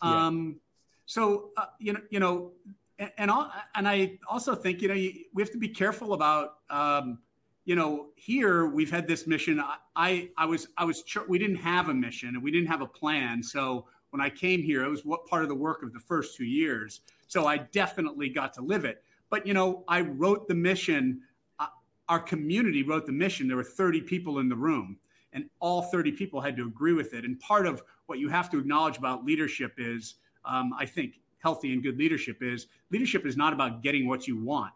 [0.03, 0.27] Yeah.
[0.27, 0.61] Um,
[1.07, 2.53] so uh, you know you know
[2.99, 3.31] and and,
[3.75, 7.19] and I also think you know you, we have to be careful about um,
[7.67, 9.61] you know, here we've had this mission.
[9.61, 12.81] I, I, I was, I was, we didn't have a mission and we didn't have
[12.81, 13.43] a plan.
[13.43, 16.37] So when I came here, it was what part of the work of the first
[16.37, 17.01] two years.
[17.27, 19.03] So I definitely got to live it.
[19.31, 21.21] But, you know, I wrote the mission.
[21.59, 21.67] Uh,
[22.09, 23.49] our community wrote the mission.
[23.49, 24.99] There were 30 people in the room
[25.37, 27.25] and all 30 people had to agree with it.
[27.25, 31.73] And part of what you have to acknowledge about leadership is, um, I think, healthy
[31.75, 34.73] and good leadership is leadership is not about getting what you want.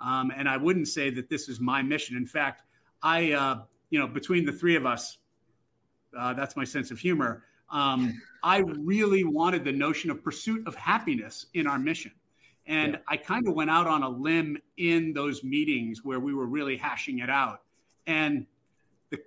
[0.00, 2.16] Um, and I wouldn't say that this is my mission.
[2.16, 2.62] In fact,
[3.02, 5.18] I, uh, you know, between the three of us,
[6.18, 7.44] uh, that's my sense of humor.
[7.70, 12.12] Um, I really wanted the notion of pursuit of happiness in our mission.
[12.66, 12.98] And yeah.
[13.08, 16.76] I kind of went out on a limb in those meetings where we were really
[16.76, 17.62] hashing it out.
[18.06, 18.46] And
[19.10, 19.18] the,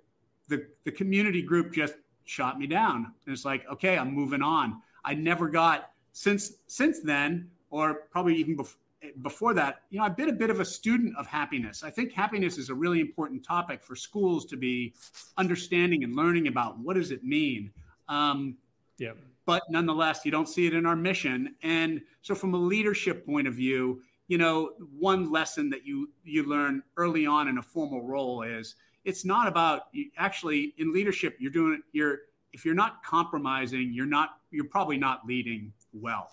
[0.48, 1.94] the, the community group just
[2.24, 3.12] shot me down.
[3.26, 4.80] And it's like, okay, I'm moving on.
[5.04, 8.78] I never got since since then, or probably even before
[9.22, 11.82] before that, you know, I've been a bit of a student of happiness.
[11.82, 14.94] I think happiness is a really important topic for schools to be
[15.36, 16.78] understanding and learning about.
[16.78, 17.70] What does it mean?
[18.08, 18.56] Um,
[18.98, 19.12] yeah.
[19.46, 21.54] But nonetheless, you don't see it in our mission.
[21.62, 26.44] And so, from a leadership point of view, you know, one lesson that you you
[26.44, 29.82] learn early on in a formal role is it's not about
[30.16, 31.36] actually in leadership.
[31.38, 31.80] You're doing it.
[31.92, 32.18] you're
[32.52, 36.30] if you're not compromising, you're not you're probably not leading well.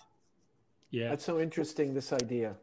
[0.90, 1.08] Yeah.
[1.08, 2.54] That's so interesting, this idea.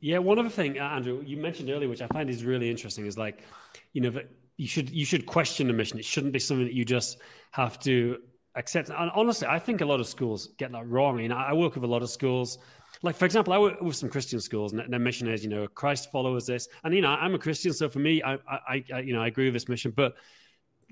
[0.00, 3.06] Yeah, one other thing, uh, Andrew, you mentioned earlier, which I find is really interesting,
[3.06, 3.44] is like,
[3.92, 5.98] you know, that you should you should question the mission.
[5.98, 7.18] It shouldn't be something that you just
[7.52, 8.18] have to
[8.54, 8.90] accept.
[8.90, 11.18] And honestly, I think a lot of schools get that wrong.
[11.18, 12.58] You know, I work with a lot of schools.
[13.02, 15.66] Like, for example, I work with some Christian schools, and their mission is, you know,
[15.68, 16.68] Christ follows this.
[16.84, 19.28] And, you know, I'm a Christian, so for me, I, I, I you know, I
[19.28, 19.92] agree with this mission.
[19.94, 20.14] But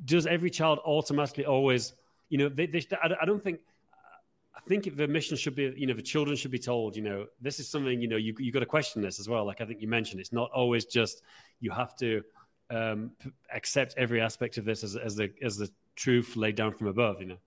[0.04, 1.92] does every child automatically always,
[2.30, 3.60] you know, they, they, I don't think
[4.58, 7.26] I think the mission should be, you know, the children should be told, you know,
[7.40, 9.46] this is something, you know, you you got to question this as well.
[9.46, 11.22] Like I think you mentioned, it's not always just
[11.60, 12.22] you have to
[12.70, 13.12] um,
[13.54, 17.20] accept every aspect of this as as the as the truth laid down from above,
[17.20, 17.38] you know.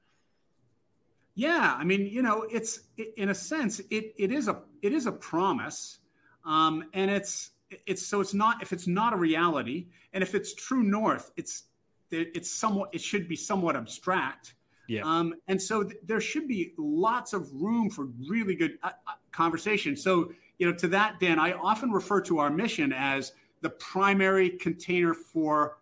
[1.36, 2.82] Yeah, I mean, you know, it's
[3.18, 6.00] in a sense, it it is a it is a promise,
[6.46, 7.52] um, and it's
[7.86, 11.64] it's so it's not if it's not a reality, and if it's true north, it's
[12.12, 14.56] it's somewhat it should be somewhat abstract
[14.92, 15.04] Yeah.
[15.06, 19.14] Um, and so th- there should be lots of room for really good uh, uh,
[19.32, 19.96] conversation.
[19.96, 24.50] So, you know, to that, Dan, I often refer to our mission as the primary
[24.50, 25.78] container for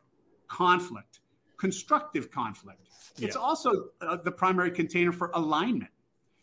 [0.47, 1.21] conflict,
[1.57, 2.88] constructive conflict.
[3.19, 3.27] Yeah.
[3.27, 5.91] It's also uh, the primary container for alignment.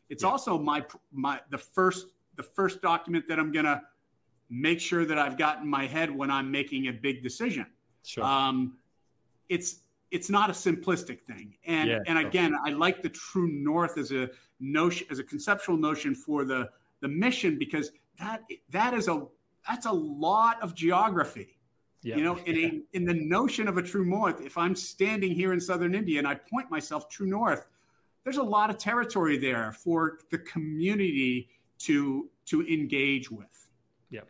[0.08, 0.30] It's yeah.
[0.30, 3.80] also my my the first the first document that I'm going to
[4.50, 7.66] make sure that I've got in my head when I'm making a big decision.
[8.04, 8.24] Sure.
[8.24, 8.76] Um,
[9.48, 13.98] it's it's not a simplistic thing, and yeah, and again, I like the true north
[13.98, 16.68] as a notion as a conceptual notion for the
[17.00, 19.26] the mission because that that is a
[19.68, 21.55] that's a lot of geography.
[22.06, 22.18] Yeah.
[22.18, 25.52] You know, in a in the notion of a true north, if I'm standing here
[25.52, 27.66] in southern India and I point myself true north,
[28.22, 33.68] there's a lot of territory there for the community to to engage with.
[34.10, 34.28] Yep.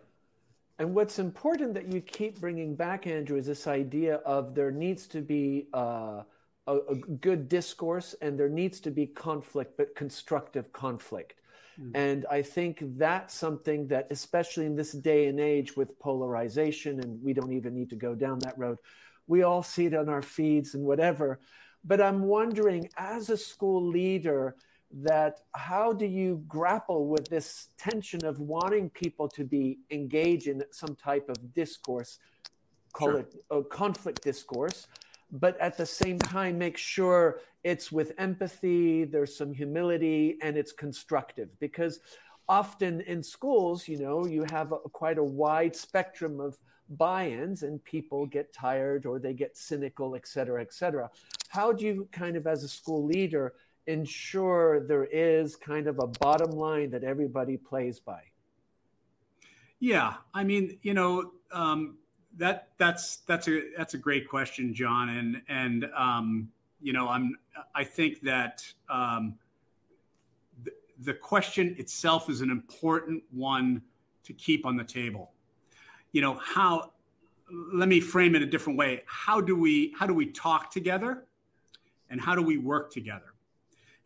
[0.79, 5.07] And what's important that you keep bringing back, Andrew, is this idea of there needs
[5.09, 6.23] to be uh,
[6.67, 11.41] a, a, good discourse and there needs to be conflict, but constructive conflict.
[11.81, 11.91] Mm.
[11.95, 17.23] And I think that's something that, especially in this day and age with polarization, and
[17.23, 18.79] we don't even need to go down that road,
[19.27, 21.41] we all see it on our feeds and whatever.
[21.85, 24.57] But I'm wondering, as a school leader,
[24.93, 30.63] that how do you grapple with this tension of wanting people to be engaged in
[30.71, 32.19] some type of discourse,
[32.93, 33.19] call sure.
[33.21, 34.87] it a conflict discourse,
[35.41, 40.73] but at the same time make sure it's with empathy, there's some humility, and it's
[40.73, 42.01] constructive because
[42.49, 46.59] often in schools, you know, you have a, quite a wide spectrum of
[46.91, 51.11] buy-ins and people get tired or they get cynical, et cetera, et cetera.
[51.49, 53.55] How do you kind of, as a school leader,
[53.89, 58.23] ensure there is kind of a bottom line that everybody plays by?
[59.81, 61.99] Yeah, I mean, you know, um,
[62.39, 66.49] that that's that's a that's a great question, John, and and um,
[66.81, 67.37] you know, I'm
[67.75, 69.35] I think that um,
[70.65, 70.73] the,
[71.03, 73.83] the question itself is an important one
[74.25, 75.31] to keep on the table.
[76.13, 76.93] You know, how
[77.51, 79.03] let me frame it a different way.
[79.07, 81.25] How do we how do we talk together,
[82.11, 83.36] and how do we work together?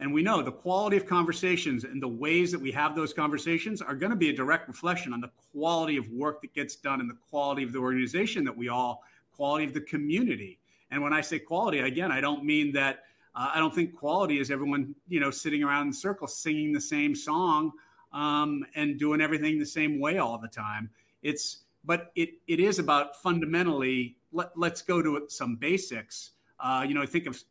[0.01, 3.83] And we know the quality of conversations and the ways that we have those conversations
[3.83, 7.01] are going to be a direct reflection on the quality of work that gets done
[7.01, 9.05] and the quality of the organization that we all,
[9.37, 10.59] quality of the community.
[10.91, 13.05] And when I say quality, again, I don't mean that.
[13.35, 16.81] Uh, I don't think quality is everyone, you know, sitting around in circles singing the
[16.81, 17.71] same song
[18.13, 20.91] um, and doing everything the same way all the time.
[21.23, 24.17] It's, but it it is about fundamentally.
[24.33, 26.33] Let, let's go to some basics.
[26.59, 27.43] Uh, you know, think of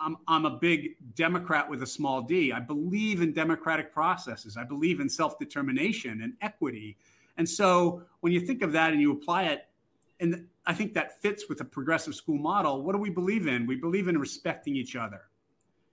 [0.00, 2.52] I'm, I'm a big Democrat with a small d.
[2.52, 4.56] I believe in democratic processes.
[4.56, 6.96] I believe in self determination and equity.
[7.36, 9.66] And so when you think of that and you apply it,
[10.20, 13.66] and I think that fits with the progressive school model, what do we believe in?
[13.66, 15.22] We believe in respecting each other.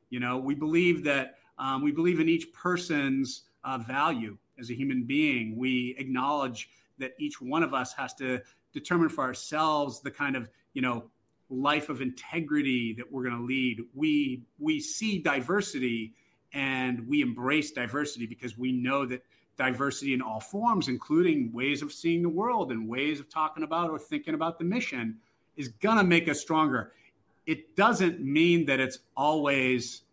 [0.09, 4.73] You know, we believe that um, we believe in each person's uh, value as a
[4.73, 5.55] human being.
[5.57, 8.41] We acknowledge that each one of us has to
[8.73, 11.09] determine for ourselves the kind of, you know,
[11.49, 13.79] life of integrity that we're going to lead.
[13.93, 16.13] We we see diversity
[16.53, 19.23] and we embrace diversity because we know that
[19.57, 23.89] diversity in all forms, including ways of seeing the world and ways of talking about
[23.89, 25.17] or thinking about the mission,
[25.55, 26.93] is going to make us stronger.
[27.45, 30.03] It doesn't mean that it's always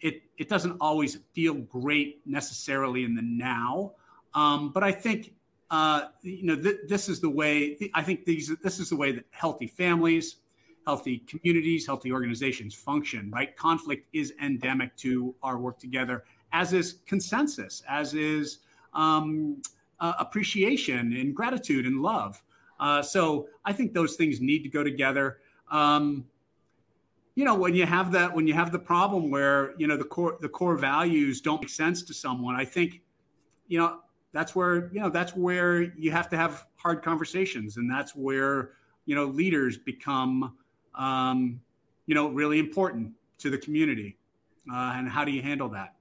[0.00, 3.92] it it doesn't always feel great necessarily in the now,
[4.34, 5.34] um, but I think.
[5.72, 7.78] Uh, you know, th- this is the way.
[7.94, 8.52] I think these.
[8.60, 10.38] This is the way that healthy families,
[10.86, 13.56] healthy communities, healthy organizations function, right?
[13.56, 18.58] Conflict is endemic to our work together, as is consensus, as is
[18.94, 19.60] um,
[20.00, 22.42] uh, appreciation and gratitude and love.
[22.78, 25.38] Uh, so I think those things need to go together.
[25.70, 26.26] Um,
[27.34, 30.04] you know, when you have that, when you have the problem where you know the
[30.04, 33.02] core the core values don't make sense to someone, I think,
[33.68, 34.00] you know,
[34.32, 38.72] that's where you know that's where you have to have hard conversations, and that's where
[39.06, 40.56] you know leaders become
[40.94, 41.60] um,
[42.06, 44.16] you know, really important to the community.
[44.70, 45.94] Uh, and how do you handle that?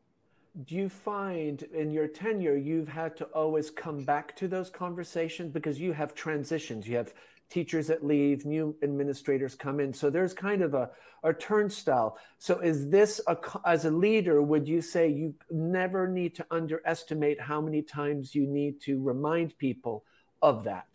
[0.65, 5.53] Do you find in your tenure you've had to always come back to those conversations
[5.53, 6.87] because you have transitions?
[6.87, 7.13] You have
[7.49, 9.93] teachers that leave, new administrators come in.
[9.93, 10.89] So there's kind of a,
[11.23, 12.17] a turnstile.
[12.37, 17.41] So is this a, as a leader, would you say you never need to underestimate
[17.41, 20.03] how many times you need to remind people
[20.41, 20.87] of that?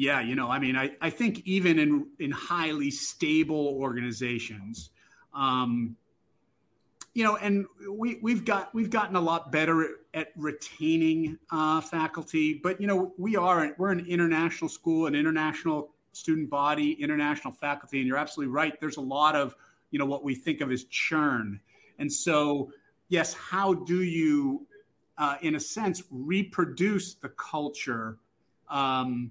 [0.00, 4.88] Yeah, you know, I mean, I, I think even in in highly stable organizations,
[5.34, 5.94] um,
[7.12, 11.82] you know, and we we've got we've gotten a lot better at, at retaining uh,
[11.82, 17.52] faculty, but you know, we are we're an international school, an international student body, international
[17.52, 18.80] faculty, and you're absolutely right.
[18.80, 19.54] There's a lot of
[19.90, 21.60] you know what we think of as churn
[21.98, 22.72] And so,
[23.10, 24.66] yes, how do you,
[25.18, 28.16] uh, in a sense, reproduce the culture
[28.70, 29.30] um,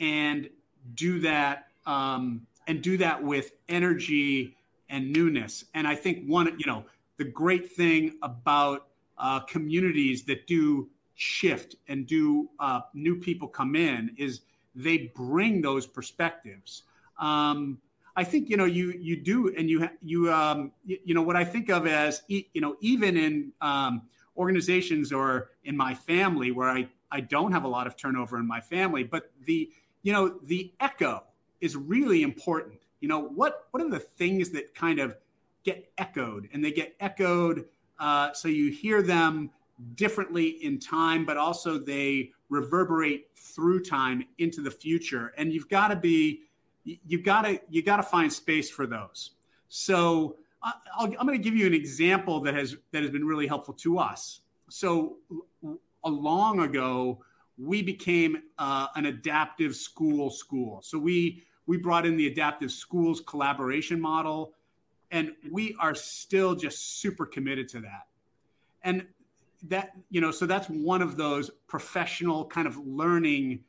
[0.00, 0.48] and
[0.94, 4.56] do that um, and do that with energy
[4.88, 5.64] and newness?
[5.74, 6.84] And I think one, you know,
[7.18, 8.88] the great thing about
[9.18, 14.40] uh, communities that do shift and do uh, new people come in is
[14.74, 16.84] they bring those perspectives.
[17.18, 17.78] Um,
[18.16, 21.36] I think you know you you do, and you you um, you, you, know what
[21.36, 24.02] I think of as you know even in um,
[24.36, 28.46] organizations or in my family where I I don't have a lot of turnover in
[28.46, 29.70] my family, but the
[30.02, 31.24] you know the echo
[31.60, 32.80] is really important.
[33.00, 35.16] You know what what are the things that kind of
[35.64, 37.66] get echoed, and they get echoed
[38.00, 39.50] uh, so you hear them
[39.94, 45.32] differently in time, but also they reverberate through time into the future.
[45.36, 46.42] And you've got to be,
[46.84, 49.32] you've got to, you got to find space for those.
[49.68, 53.46] So i am going to give you an example that has that has been really
[53.46, 54.40] helpful to us.
[54.68, 55.16] So
[56.04, 57.22] a long ago,
[57.60, 60.80] we became uh, an adaptive school school.
[60.82, 64.54] So we we brought in the adaptive schools collaboration model,
[65.10, 68.06] and we are still just super committed to that.
[68.82, 69.06] And
[69.68, 73.62] that you know so that's one of those professional kind of learning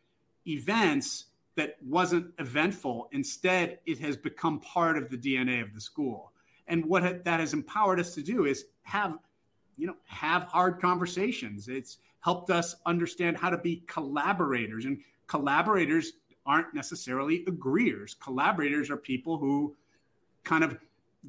[0.47, 1.25] events
[1.55, 6.31] that wasn't eventful instead it has become part of the dna of the school
[6.67, 9.17] and what that has empowered us to do is have
[9.77, 16.13] you know have hard conversations it's helped us understand how to be collaborators and collaborators
[16.45, 19.75] aren't necessarily agreeers collaborators are people who
[20.43, 20.77] kind of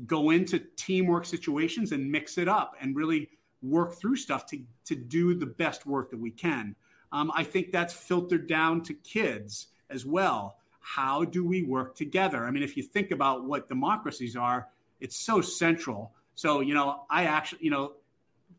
[0.07, 3.29] go into teamwork situations and mix it up and really
[3.63, 6.75] work through stuff to, to do the best work that we can.
[7.13, 10.57] Um, I think that's filtered down to kids as well.
[10.81, 12.45] How do we work together?
[12.45, 14.69] I mean, if you think about what democracies are,
[15.01, 16.13] it's so central.
[16.35, 17.93] So, you know, I actually, you know,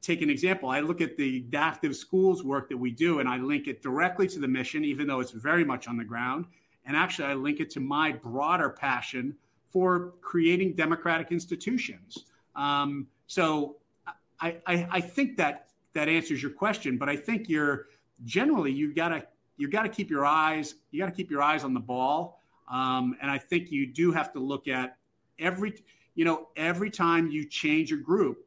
[0.04, 0.70] take an example.
[0.70, 4.28] I look at the adaptive schools work that we do and I link it directly
[4.28, 6.46] to the mission, even though it's very much on the ground.
[6.86, 9.36] And actually, I link it to my broader passion
[9.70, 12.26] for creating democratic institutions.
[12.56, 13.78] Um, so
[14.40, 17.88] I, I, I think that that answers your question, but I think you're
[18.26, 19.26] generally you gotta
[19.58, 22.40] you gotta keep your eyes you gotta keep your eyes on the ball,
[22.70, 24.98] um, and I think you do have to look at
[25.40, 25.74] every
[26.16, 28.46] you know every time you change your group,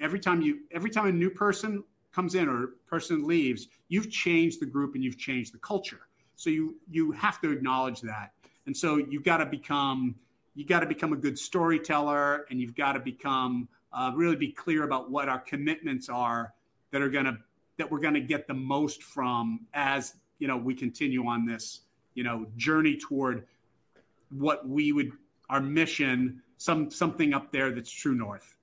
[0.00, 4.60] every time you every time a new person comes in or person leaves, you've changed
[4.60, 6.00] the group and you've changed the culture.
[6.34, 8.32] So you you have to acknowledge that,
[8.66, 10.14] and so you've got to become
[10.54, 14.52] you got to become a good storyteller, and you've got to become uh, really be
[14.52, 16.52] clear about what our commitments are
[16.90, 17.38] that are to
[17.78, 21.82] that we're to get the most from as you know we continue on this
[22.14, 23.46] you know journey toward
[24.30, 25.12] what we would
[25.48, 28.55] our mission some something up there that's true north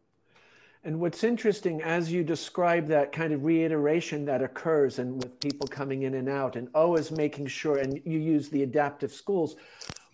[0.86, 5.67] and what's interesting as you describe that kind of reiteration that occurs and with people
[5.67, 9.55] coming in and out and always making sure and you use the adaptive schools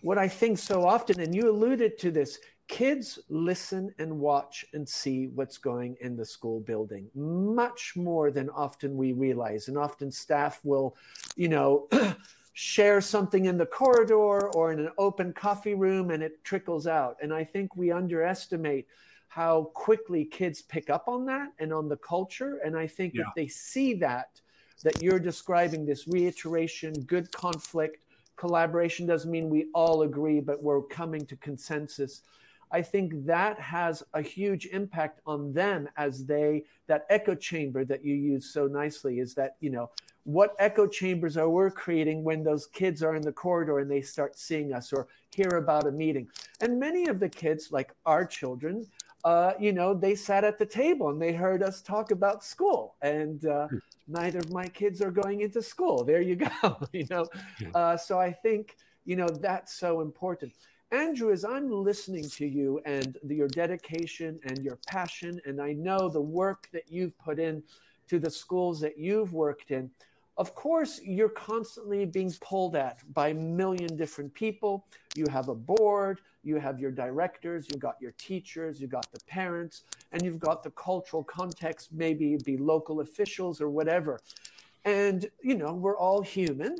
[0.02, 2.38] what i think so often and you alluded to this
[2.70, 8.48] kids listen and watch and see what's going in the school building much more than
[8.50, 9.66] often we realize.
[9.66, 10.96] And often staff will
[11.34, 11.88] you know
[12.52, 17.16] share something in the corridor or in an open coffee room and it trickles out.
[17.20, 18.86] And i think we underestimate
[19.30, 23.22] how quickly kids pick up on that and on the culture and i think yeah.
[23.22, 24.40] if they see that
[24.82, 28.04] that you're describing this reiteration good conflict
[28.36, 32.22] collaboration doesn't mean we all agree but we're coming to consensus
[32.72, 38.04] I think that has a huge impact on them as they, that echo chamber that
[38.04, 39.90] you use so nicely is that, you know,
[40.24, 44.02] what echo chambers are we're creating when those kids are in the corridor and they
[44.02, 46.28] start seeing us or hear about a meeting?
[46.60, 48.86] And many of the kids, like our children,
[49.24, 52.94] uh, you know, they sat at the table and they heard us talk about school.
[53.02, 53.78] And uh, hmm.
[54.08, 56.04] neither of my kids are going into school.
[56.10, 56.78] There you go.
[56.92, 57.26] you know,
[57.74, 60.52] uh, so I think you know that's so important.
[60.92, 65.72] Andrew, as I'm listening to you and the, your dedication and your passion, and I
[65.72, 67.62] know the work that you've put in
[68.08, 69.88] to the schools that you've worked in,
[70.36, 74.86] of course, you're constantly being pulled at by a million different people.
[75.14, 79.20] You have a board, you have your directors, you've got your teachers, you've got the
[79.26, 84.20] parents, and you've got the cultural context, maybe be local officials or whatever.
[84.84, 86.76] And, you know, we're all human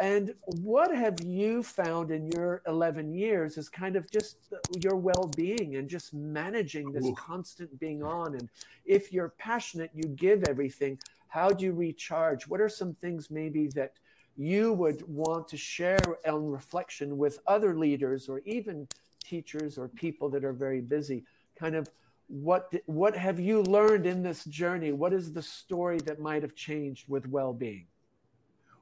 [0.00, 4.36] and what have you found in your 11 years is kind of just
[4.80, 7.14] your well being and just managing this Ooh.
[7.14, 8.34] constant being on?
[8.34, 8.48] And
[8.86, 10.98] if you're passionate, you give everything.
[11.26, 12.46] How do you recharge?
[12.46, 13.94] What are some things maybe that
[14.38, 18.86] you would want to share on reflection with other leaders or even
[19.22, 21.24] teachers or people that are very busy?
[21.58, 21.90] Kind of
[22.28, 24.92] what what have you learned in this journey?
[24.92, 27.86] What is the story that might have changed with well-being?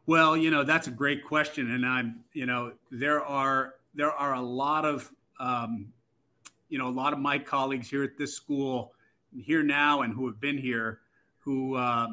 [0.05, 4.35] Well, you know that's a great question, and I'm you know there are there are
[4.35, 5.87] a lot of um,
[6.69, 8.93] you know a lot of my colleagues here at this school
[9.35, 11.01] here now and who have been here
[11.39, 12.09] who uh,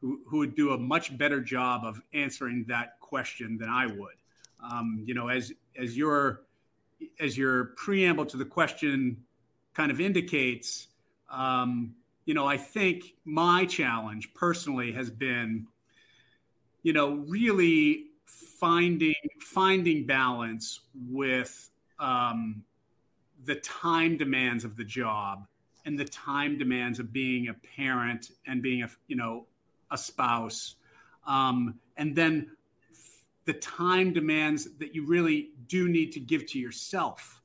[0.00, 4.16] who, would do a much better job of answering that question than I would.
[4.62, 6.42] Um, you know, as as your
[7.18, 9.24] as your preamble to the question
[9.74, 10.88] kind of indicates,
[11.30, 11.94] um,
[12.24, 15.66] you know, I think my challenge personally has been,
[16.82, 22.62] you know, really finding finding balance with um,
[23.44, 25.46] the time demands of the job
[25.86, 29.46] and the time demands of being a parent and being a you know
[29.90, 30.76] a spouse.
[31.26, 32.50] Um, and then
[33.44, 37.40] the time demands that you really do need to give to yourself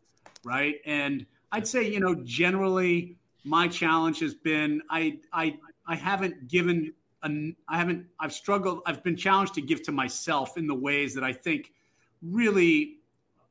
[0.45, 0.75] right?
[0.85, 5.55] And i'd say you know generally my challenge has been i i
[5.87, 6.91] i haven't given
[7.21, 11.13] an, i haven't i've struggled i've been challenged to give to myself in the ways
[11.13, 11.71] that i think
[12.23, 12.97] really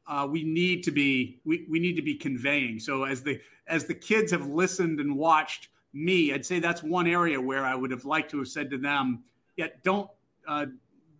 [0.06, 2.78] uh, we need to be we, we need to be conveying.
[2.78, 7.06] So as the as the kids have listened and watched me i'd say that's one
[7.06, 9.22] area where i would have liked to have said to them
[9.56, 10.10] yeah don't
[10.46, 10.66] uh,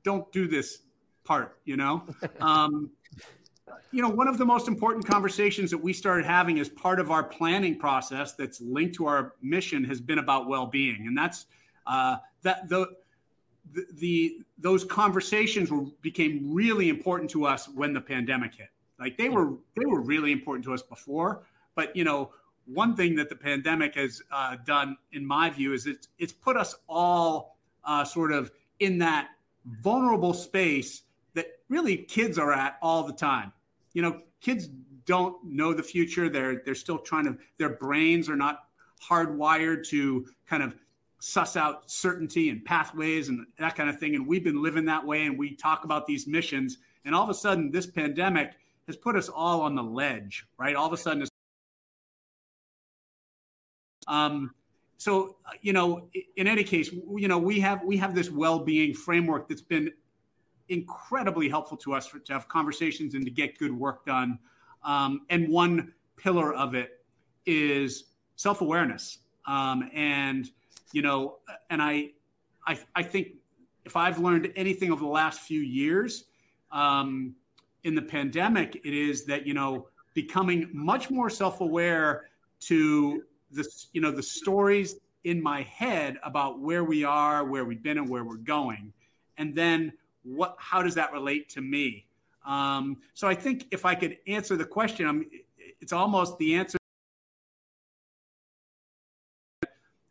[0.02, 0.82] don't do this
[1.24, 2.04] part you know?
[2.40, 2.90] Um,
[3.92, 7.10] you know one of the most important conversations that we started having as part of
[7.10, 11.06] our planning process that's linked to our mission has been about well-being.
[11.06, 11.46] And that's
[11.86, 12.88] uh, that the
[13.72, 18.68] the, the those conversations were became really important to us when the pandemic hit.
[18.98, 22.32] Like they were they were really important to us before, but you know
[22.66, 26.56] one thing that the pandemic has uh, done, in my view, is it's it's put
[26.56, 28.50] us all uh, sort of
[28.80, 29.28] in that
[29.82, 31.02] vulnerable space
[31.34, 33.52] that really kids are at all the time.
[33.92, 34.68] You know, kids
[35.06, 36.28] don't know the future.
[36.28, 37.38] They're they're still trying to.
[37.58, 38.64] Their brains are not
[39.02, 40.74] hardwired to kind of
[41.20, 44.14] suss out certainty and pathways and that kind of thing.
[44.14, 45.24] And we've been living that way.
[45.24, 46.78] And we talk about these missions.
[47.04, 48.52] And all of a sudden, this pandemic
[48.86, 50.76] has put us all on the ledge, right?
[50.76, 51.26] All of a sudden,
[54.08, 54.54] um,
[54.96, 59.48] so you know, in any case, you know, we have we have this well-being framework
[59.48, 59.92] that's been
[60.68, 64.38] incredibly helpful to us for, to have conversations and to get good work done.
[64.82, 67.04] Um, and one pillar of it
[67.44, 68.04] is
[68.36, 69.18] self-awareness.
[69.46, 70.50] Um, and
[70.92, 71.38] you know,
[71.70, 72.12] and I,
[72.66, 73.28] I, I think
[73.84, 76.24] if I've learned anything over the last few years,
[76.70, 77.34] um,
[77.82, 82.30] in the pandemic, it is that, you know, becoming much more self-aware
[82.60, 83.22] to
[83.54, 87.98] the, you know, the stories in my head about where we are, where we've been
[87.98, 88.92] and where we're going.
[89.38, 89.92] And then
[90.22, 92.06] what, how does that relate to me?
[92.44, 95.26] Um, so I think if I could answer the question, I'm,
[95.80, 96.78] it's almost the answer.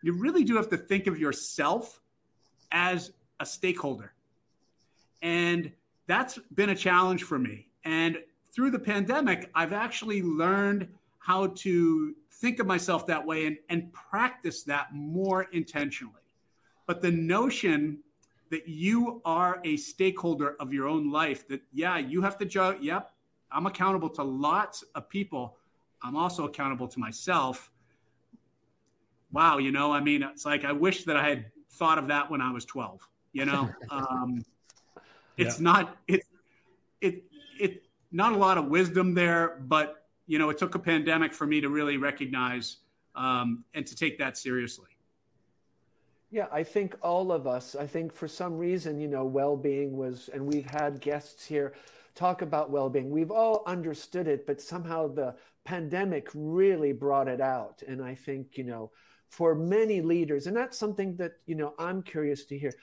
[0.02, 2.02] You really do have to think of yourself
[2.72, 4.14] as a stakeholder.
[5.22, 5.72] And
[6.08, 7.68] that's been a challenge for me.
[7.86, 8.18] And
[8.54, 10.88] through the pandemic, I've actually learned
[11.20, 16.28] how to think of myself that way and, and practice that more intentionally.
[16.86, 18.00] But the notion
[18.52, 22.82] that you are a stakeholder of your own life, that, yeah, you have to judge,
[22.82, 23.14] yep,
[23.50, 25.56] I'm accountable to lots of people.
[26.02, 27.72] I'm also accountable to myself.
[29.32, 32.30] Wow, you know, I mean, it's like I wish that I had thought of that
[32.30, 33.08] when I was 12.
[33.32, 34.44] You know, um,
[35.38, 35.64] it's yeah.
[35.64, 36.28] not it's
[37.00, 37.24] it
[37.58, 41.46] it not a lot of wisdom there, but you know it took a pandemic for
[41.46, 42.78] me to really recognize
[43.16, 44.88] um, and to take that seriously.
[46.32, 47.76] Yeah, I think all of us.
[47.76, 51.76] I think for some reason, you know, well-being was, and we've had guests here
[52.16, 53.12] talk about well-being.
[53.12, 57.84] We've all understood it, but somehow the pandemic really brought it out.
[57.88, 58.90] And I think, you know,
[59.30, 62.74] for many leaders, and that's something that you know I'm curious to hear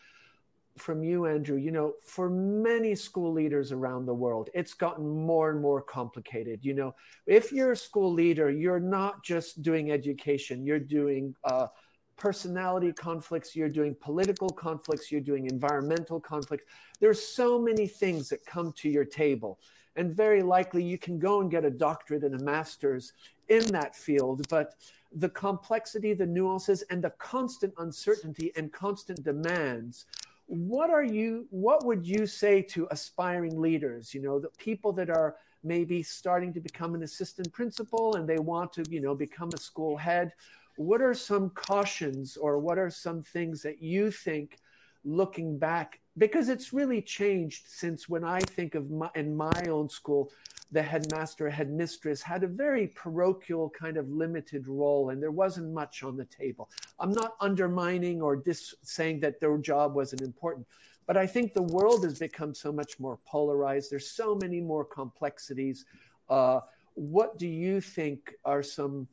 [0.80, 5.50] from you, Andrew, you know, for many school leaders around the world, it's gotten more
[5.50, 6.64] and more complicated.
[6.64, 6.94] You know,
[7.26, 11.68] if you're a school leader, you're not just doing education, you're doing uh,
[12.16, 16.64] personality conflicts, you're doing political conflicts, you're doing environmental conflicts.
[17.00, 19.58] There's so many things that come to your table.
[19.96, 23.12] And very likely you can go and get a doctorate and a master's
[23.48, 24.46] in that field.
[24.48, 24.74] But
[25.12, 30.06] the complexity, the nuances, and the constant uncertainty and constant demands
[30.50, 35.08] what are you what would you say to aspiring leaders you know the people that
[35.08, 39.50] are maybe starting to become an assistant principal and they want to you know become
[39.54, 40.32] a school head?
[40.76, 44.58] What are some cautions or what are some things that you think
[45.04, 49.88] looking back because it's really changed since when i think of my in my own
[49.88, 50.30] school
[50.72, 56.02] the headmaster, headmistress had a very parochial kind of limited role, and there wasn't much
[56.02, 56.70] on the table.
[56.98, 60.66] I'm not undermining or dis- saying that their job wasn't important,
[61.06, 63.90] but I think the world has become so much more polarized.
[63.90, 65.84] There's so many more complexities.
[66.28, 66.60] Uh,
[66.94, 69.08] what do you think are some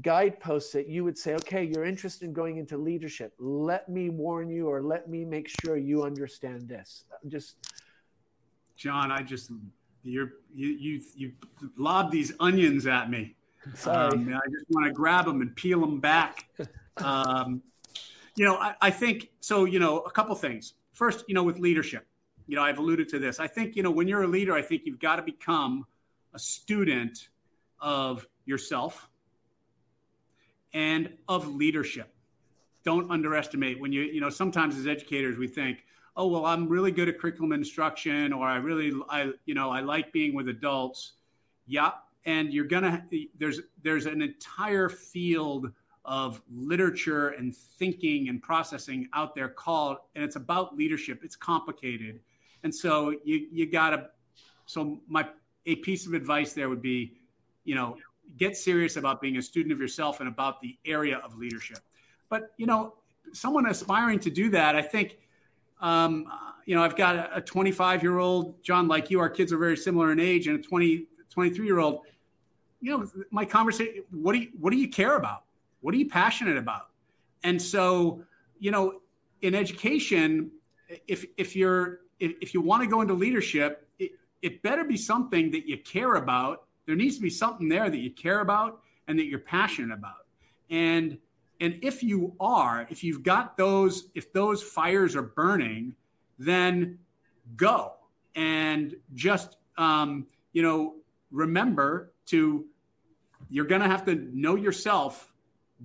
[0.00, 3.34] guideposts that you would say, okay, you're interested in going into leadership?
[3.38, 7.04] Let me warn you, or let me make sure you understand this.
[7.28, 7.56] Just,
[8.78, 9.50] John, I just
[10.04, 11.32] you're you you you
[11.76, 13.34] lob these onions at me.
[13.74, 14.12] Sorry.
[14.12, 16.48] Um, I just want to grab them and peel them back.
[16.98, 17.62] Um,
[18.36, 19.64] you know, I, I, think so.
[19.64, 20.74] You know, a couple things.
[20.92, 22.06] First, you know, with leadership,
[22.46, 23.40] you know, I've alluded to this.
[23.40, 25.86] I think you know when you're a leader, I think you've got to become
[26.34, 27.28] a student
[27.80, 29.08] of yourself
[30.74, 32.14] and of leadership.
[32.84, 35.86] Don't underestimate when you you know sometimes as educators we think
[36.16, 39.80] oh well i'm really good at curriculum instruction or i really i you know i
[39.80, 41.12] like being with adults.
[41.66, 41.92] Yeah
[42.24, 43.04] and you're gonna
[43.38, 45.70] there's there's an entire field
[46.04, 51.20] of literature and thinking and processing out there called and it's about leadership.
[51.22, 52.20] It's complicated.
[52.64, 54.10] And so you you gotta
[54.66, 55.26] so my
[55.66, 57.14] a piece of advice there would be
[57.64, 57.96] you know
[58.36, 61.78] get serious about being a student of yourself and about the area of leadership.
[62.28, 62.94] But you know
[63.32, 65.16] someone aspiring to do that i think
[65.82, 66.26] um,
[66.64, 69.76] you know, I've got a 25 year old, John, like you, our kids are very
[69.76, 72.02] similar in age, and a 20, 23 year old.
[72.80, 75.44] You know, my conversation, what do you, what do you care about?
[75.80, 76.88] What are you passionate about?
[77.42, 78.22] And so,
[78.58, 79.00] you know,
[79.42, 80.50] in education,
[81.08, 84.12] if, if you're, if, if you want to go into leadership, it,
[84.42, 86.64] it better be something that you care about.
[86.86, 90.26] There needs to be something there that you care about and that you're passionate about.
[90.70, 91.18] And
[91.62, 95.94] and if you are, if you've got those, if those fires are burning,
[96.36, 96.98] then
[97.56, 97.92] go
[98.34, 100.96] and just, um, you know,
[101.30, 102.64] remember to,
[103.48, 105.32] you're going to have to know yourself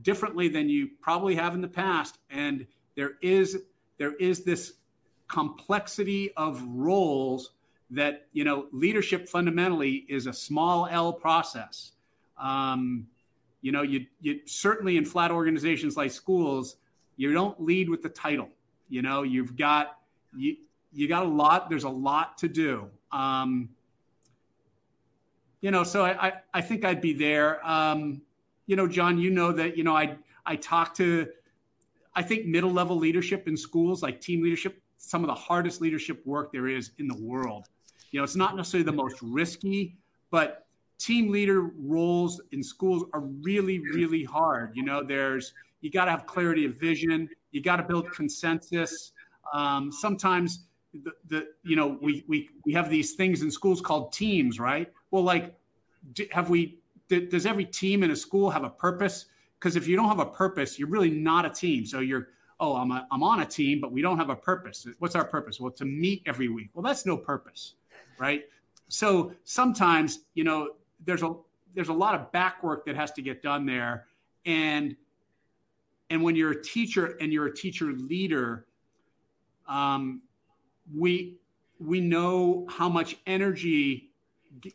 [0.01, 2.17] differently than you probably have in the past.
[2.31, 2.65] And
[2.95, 3.59] there is,
[3.99, 4.73] there is this
[5.27, 7.51] complexity of roles
[7.91, 11.91] that, you know, leadership fundamentally is a small L process.
[12.41, 13.05] Um,
[13.67, 16.77] you know, you, you certainly in flat organizations like schools,
[17.17, 18.47] you don't lead with the title.
[18.87, 19.97] You know, you've got
[20.33, 20.55] you
[20.93, 21.69] you got a lot.
[21.69, 22.87] There's a lot to do.
[23.11, 23.67] Um,
[25.59, 27.59] you know, so I, I, I think I'd be there.
[27.67, 28.21] Um,
[28.67, 30.15] you know, John, you know that you know I
[30.45, 31.27] I talk to
[32.15, 36.25] I think middle level leadership in schools like team leadership, some of the hardest leadership
[36.25, 37.67] work there is in the world.
[38.11, 39.97] You know, it's not necessarily the most risky,
[40.31, 40.66] but
[40.97, 44.71] team leader roles in schools are really, really hard.
[44.75, 47.29] You know, there's you got to have clarity of vision.
[47.51, 49.11] You got to build consensus.
[49.53, 54.11] Um, sometimes the, the you know we we we have these things in schools called
[54.11, 54.91] teams, right?
[55.11, 55.55] Well, like
[56.31, 56.79] have we?
[57.09, 59.27] Does every team in a school have a purpose?
[59.59, 61.85] Because if you don't have a purpose, you're really not a team.
[61.85, 62.29] So you're
[62.59, 64.85] oh I'm a, I'm on a team, but we don't have a purpose.
[64.99, 65.59] What's our purpose?
[65.59, 66.69] Well, to meet every week.
[66.73, 67.75] Well, that's no purpose,
[68.19, 68.43] right?
[68.89, 70.71] So sometimes you know
[71.05, 71.33] there's a
[71.73, 74.05] there's a lot of back work that has to get done there.
[74.45, 74.95] And
[76.09, 78.65] and when you're a teacher and you're a teacher leader
[79.67, 80.21] um,
[80.95, 81.37] we
[81.79, 84.11] we know how much energy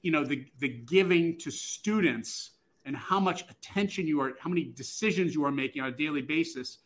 [0.02, 2.50] you know the the giving to students
[2.84, 6.22] and how much attention you are how many decisions you are making on a daily
[6.22, 6.78] basis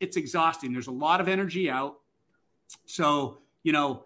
[0.00, 0.72] it's exhausting.
[0.72, 2.00] There's a lot of energy out.
[2.84, 4.04] So you know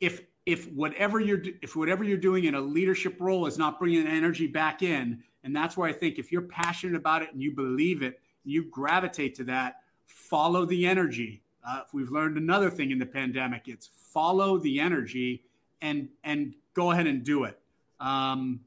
[0.00, 4.06] if if whatever you're if whatever you're doing in a leadership role is not bringing
[4.06, 7.52] energy back in and that's where i think if you're passionate about it and you
[7.52, 9.76] believe it you gravitate to that
[10.06, 11.42] follow the energy.
[11.66, 15.44] Uh, if we've learned another thing in the pandemic it's follow the energy
[15.82, 17.58] and and go ahead and do it.
[18.00, 18.60] Um,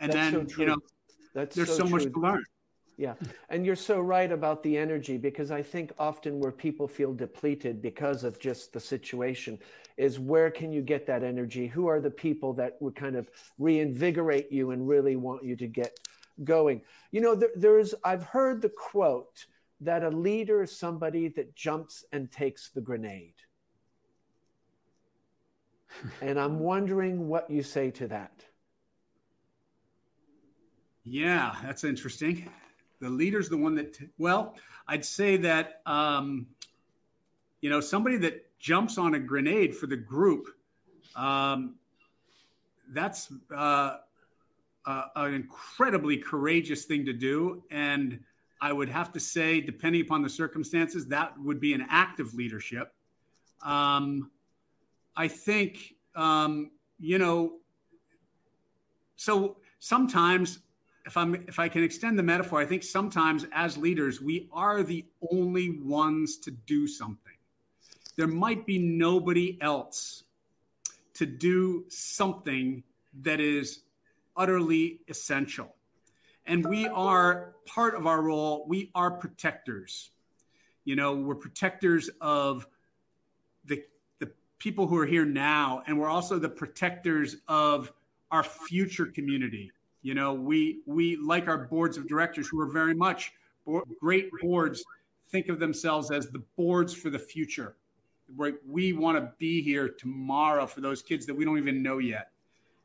[0.00, 0.76] and that's then so you know
[1.34, 2.44] that's there's so, so much to learn
[3.00, 3.14] yeah.
[3.48, 7.80] And you're so right about the energy because I think often where people feel depleted
[7.80, 9.58] because of just the situation
[9.96, 11.66] is where can you get that energy?
[11.66, 15.66] Who are the people that would kind of reinvigorate you and really want you to
[15.66, 15.98] get
[16.44, 16.82] going?
[17.10, 19.46] You know, there, there's, I've heard the quote
[19.80, 23.32] that a leader is somebody that jumps and takes the grenade.
[26.20, 28.44] and I'm wondering what you say to that.
[31.02, 32.50] Yeah, that's interesting
[33.00, 34.54] the leader's the one that well
[34.88, 36.46] i'd say that um,
[37.60, 40.46] you know somebody that jumps on a grenade for the group
[41.16, 41.74] um,
[42.92, 43.96] that's uh,
[44.86, 47.62] uh, an incredibly courageous thing to do.
[47.70, 48.20] And
[48.62, 52.34] i would have to say depending upon the circumstances that would be an act of
[52.34, 52.92] leadership.
[53.64, 54.30] Um,
[55.16, 57.54] i think um, you know
[59.16, 60.60] so sometimes
[61.06, 64.82] if I'm if I can extend the metaphor, I think sometimes as leaders, we are
[64.82, 67.32] the only ones to do something.
[68.16, 70.24] There might be nobody else
[71.14, 72.82] to do something
[73.22, 73.80] that is
[74.36, 75.74] utterly essential.
[76.46, 80.10] And we are part of our role, we are protectors.
[80.84, 82.66] You know, we're protectors of
[83.64, 83.84] the
[84.18, 87.92] the people who are here now, and we're also the protectors of
[88.30, 89.72] our future community
[90.02, 93.32] you know, we we like our boards of directors who are very much
[94.00, 94.82] great boards
[95.28, 97.76] think of themselves as the boards for the future.
[98.36, 98.54] Right?
[98.66, 102.30] We want to be here tomorrow for those kids that we don't even know yet.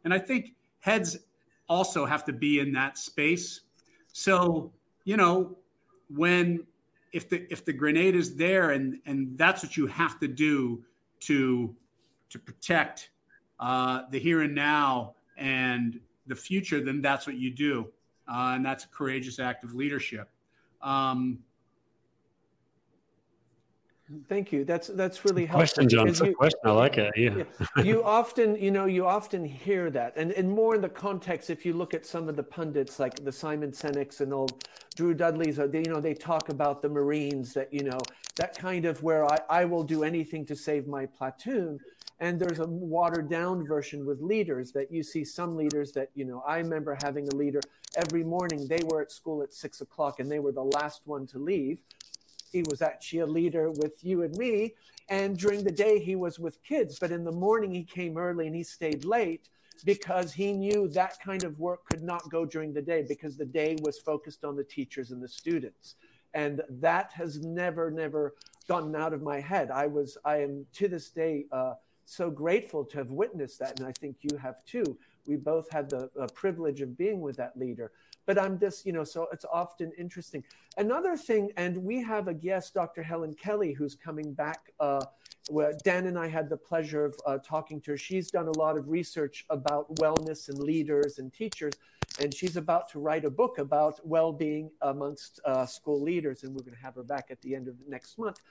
[0.03, 1.18] And I think heads
[1.70, 3.61] also have to be in that space.
[4.11, 4.72] So,
[5.03, 5.57] you know,
[6.09, 6.66] when
[7.13, 10.84] if the if the grenade is there and and that's what you have to do
[11.22, 11.76] to
[12.30, 13.09] to protect
[13.59, 17.88] uh, the here and now and the future, then that's what you do.
[18.28, 20.30] Uh, and that's a courageous act of leadership.
[20.82, 21.39] Um,
[24.30, 24.63] Thank you.
[24.65, 25.61] That's that's really helpful.
[25.61, 26.07] Question, John.
[26.07, 26.59] You, question.
[26.63, 27.11] I like it.
[27.17, 27.43] Yeah.
[27.84, 31.49] you often, you know, you often hear that, and and more in the context.
[31.49, 35.15] If you look at some of the pundits, like the Simon Sinek's and old Drew
[35.15, 37.99] Dudley's, they, you know, they talk about the Marines that you know
[38.36, 41.80] that kind of where I I will do anything to save my platoon.
[42.20, 46.24] And there's a watered down version with leaders that you see some leaders that, you
[46.24, 47.59] know, I remember having a leader
[47.95, 51.28] every morning, they were at school at six o'clock and they were the last one
[51.28, 51.80] to leave.
[52.51, 54.76] He was actually a leader with you and me.
[55.09, 56.97] And during the day, he was with kids.
[56.99, 59.49] But in the morning, he came early and he stayed late
[59.84, 63.45] because he knew that kind of work could not go during the day because the
[63.45, 65.95] day was focused on the teachers and the students.
[66.34, 68.36] And that has never, never
[68.68, 69.70] gotten out of my head.
[69.70, 71.74] I was, I am to this day, uh,
[72.06, 73.80] so grateful to have witnessed that.
[73.80, 74.97] And I think you have too.
[75.28, 77.91] We both had the privilege of being with that leader.
[78.26, 80.43] But I'm just, you know, so it's often interesting.
[80.78, 83.03] Another thing, and we have a guest, Dr.
[83.03, 84.72] Helen Kelly, who's coming back.
[84.80, 85.01] Uh,
[85.49, 87.97] where Dan and I had the pleasure of uh, talking to her.
[87.97, 91.74] She's done a lot of research about wellness and leaders and teachers,
[92.20, 96.43] and she's about to write a book about well being amongst uh, school leaders.
[96.43, 98.41] And we're going to have her back at the end of next month.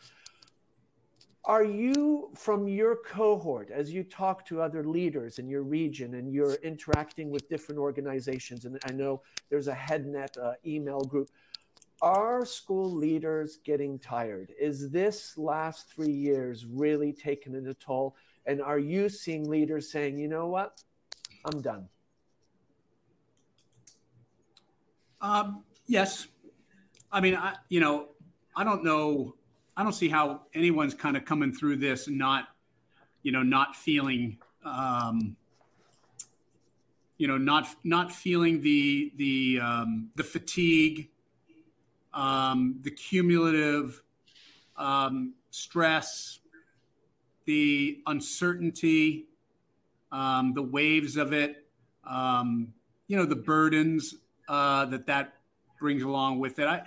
[1.46, 6.32] Are you, from your cohort, as you talk to other leaders in your region and
[6.32, 9.20] you're interacting with different organizations, and I know
[9.50, 11.28] there's a HeadNet uh, email group,
[12.00, 14.52] are school leaders getting tired?
[14.58, 18.16] Is this last three years really taking a toll?
[18.46, 20.82] And are you seeing leaders saying, you know what,
[21.44, 21.88] I'm done?
[25.20, 26.26] Um, yes.
[27.12, 28.08] I mean, I, you know,
[28.56, 29.34] I don't know
[29.76, 32.48] I don't see how anyone's kind of coming through this not,
[33.22, 35.36] you know, not feeling, um,
[37.18, 41.08] you know, not not feeling the the um, the fatigue,
[42.12, 44.00] um, the cumulative
[44.76, 46.38] um, stress,
[47.44, 49.26] the uncertainty,
[50.12, 51.66] um, the waves of it,
[52.08, 52.72] um,
[53.08, 54.14] you know, the burdens
[54.48, 55.34] uh, that that
[55.80, 56.66] brings along with it.
[56.68, 56.82] I,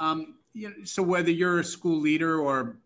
[0.00, 2.78] um, you know, so whether you're a school leader or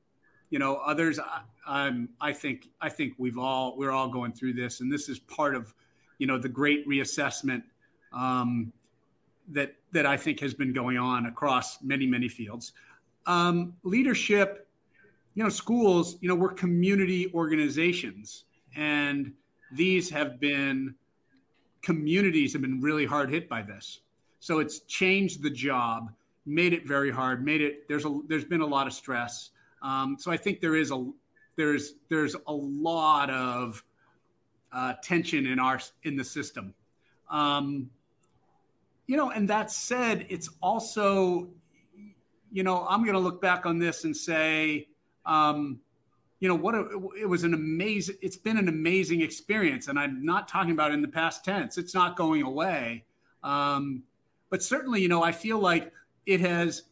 [0.50, 1.20] you know others
[1.66, 5.08] I, am i think i think we've all we're all going through this and this
[5.08, 5.74] is part of
[6.18, 7.62] you know the great reassessment
[8.12, 8.72] um,
[9.50, 12.72] that that i think has been going on across many many fields.
[13.26, 14.66] Um, leadership
[15.34, 18.44] you know schools you know we're community organizations
[18.74, 19.32] and
[19.72, 20.94] these have been
[21.82, 24.00] communities have been really hard hit by this.
[24.40, 26.10] So it's changed the job
[26.48, 27.44] made it very hard.
[27.44, 29.50] Made it there's a there's been a lot of stress.
[29.82, 31.10] Um, so I think there is a
[31.56, 33.84] there's there's a lot of
[34.72, 36.74] uh, tension in our in the system.
[37.30, 37.90] Um,
[39.06, 41.48] you know, and that said, it's also,
[42.52, 44.86] you know, I'm going to look back on this and say,
[45.24, 45.80] um,
[46.40, 46.86] you know, what a,
[47.18, 48.16] it was an amazing.
[48.22, 51.78] It's been an amazing experience, and I'm not talking about in the past tense.
[51.78, 53.04] It's not going away,
[53.42, 54.02] um,
[54.50, 55.92] but certainly, you know, I feel like
[56.28, 56.82] it has,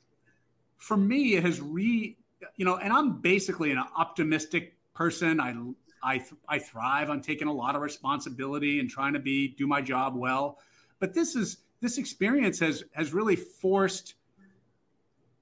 [0.78, 2.16] for me, it has re,
[2.57, 5.39] you know, and I'm basically an optimistic person.
[5.41, 5.55] I,
[6.03, 9.82] I, I thrive on taking a lot of responsibility and trying to be, do my
[9.82, 10.59] job well.
[11.01, 14.14] But this is, this experience has, has really forced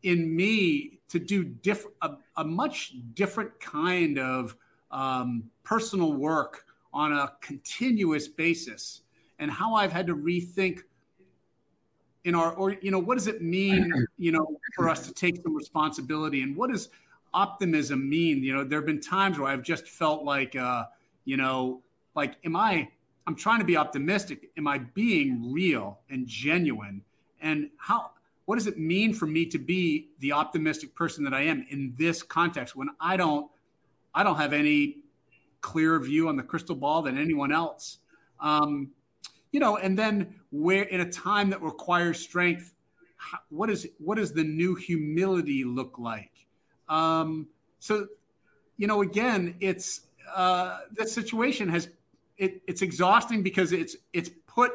[0.02, 4.56] in me to do diff- a, a much different kind of
[4.90, 9.02] um, personal work on a continuous basis
[9.38, 10.80] and how I've had to rethink
[12.24, 15.36] in our or you know what does it mean you know for us to take
[15.42, 16.88] some responsibility and what does
[17.32, 20.84] optimism mean you know there have been times where i've just felt like uh
[21.24, 21.82] you know
[22.14, 22.88] like am i
[23.26, 24.50] I'm trying to be optimistic.
[24.56, 27.02] Am I being real and genuine?
[27.40, 28.10] And how
[28.46, 31.94] what does it mean for me to be the optimistic person that I am in
[31.96, 33.50] this context when I don't
[34.14, 34.98] I don't have any
[35.62, 37.98] clear view on the crystal ball than anyone else.
[38.40, 38.90] Um,
[39.54, 42.74] you know, and then where in a time that requires strength,
[43.50, 46.32] what is what does the new humility look like?
[46.88, 47.46] Um,
[47.78, 48.08] so,
[48.76, 51.88] you know, again, it's uh, this situation has
[52.36, 54.72] it, it's exhausting because it's it's put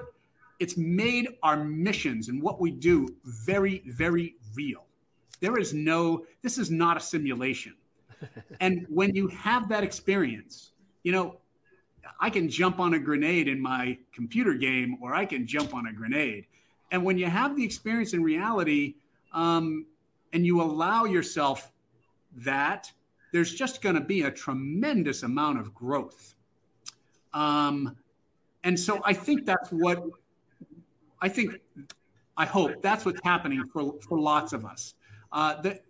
[0.62, 4.86] it's made our missions and what we do very very real.
[5.42, 7.74] There is no this is not a simulation.
[8.62, 10.72] and when you have that experience,
[11.04, 11.36] you know,
[12.20, 15.88] I can jump on a grenade in my computer game or I can jump on
[15.88, 16.46] a grenade.
[16.92, 18.96] And when you have the experience in reality
[19.34, 19.86] um,
[20.34, 21.72] and you allow yourself
[22.38, 22.92] that,
[23.32, 26.34] there's just going to be a tremendous amount of growth.
[27.34, 27.96] Um,
[28.64, 30.04] and so I think that's what
[31.22, 31.60] I think,
[32.38, 34.96] I hope that's what's happening for, for lots of us.
[35.32, 35.84] Uh, that,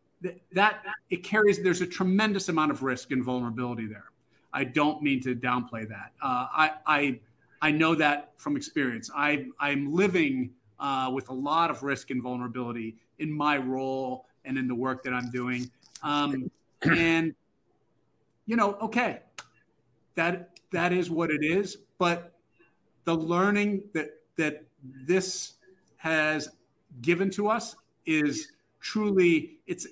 [0.52, 4.12] that it carries, there's a tremendous amount of risk and vulnerability there.
[4.54, 6.12] I don't mean to downplay that.
[6.22, 7.20] Uh, I, I,
[7.62, 9.10] I know that from experience.
[9.16, 14.58] I, I'm living uh, with a lot of risk and vulnerability in my role and
[14.58, 15.70] in the work that I'm doing.
[16.04, 16.50] Um,
[16.82, 17.36] and
[18.46, 19.20] you know, okay,
[20.16, 21.78] that that is what it is.
[21.98, 22.34] But
[23.04, 25.54] the learning that that this
[25.98, 26.50] has
[27.02, 27.76] given to us
[28.06, 29.86] is truly it's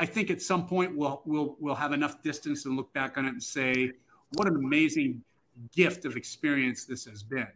[0.00, 3.26] I think at some point we'll we'll we'll have enough distance and look back on
[3.26, 3.92] it and say
[4.32, 5.22] what an amazing
[5.76, 7.52] gift of experience this has been.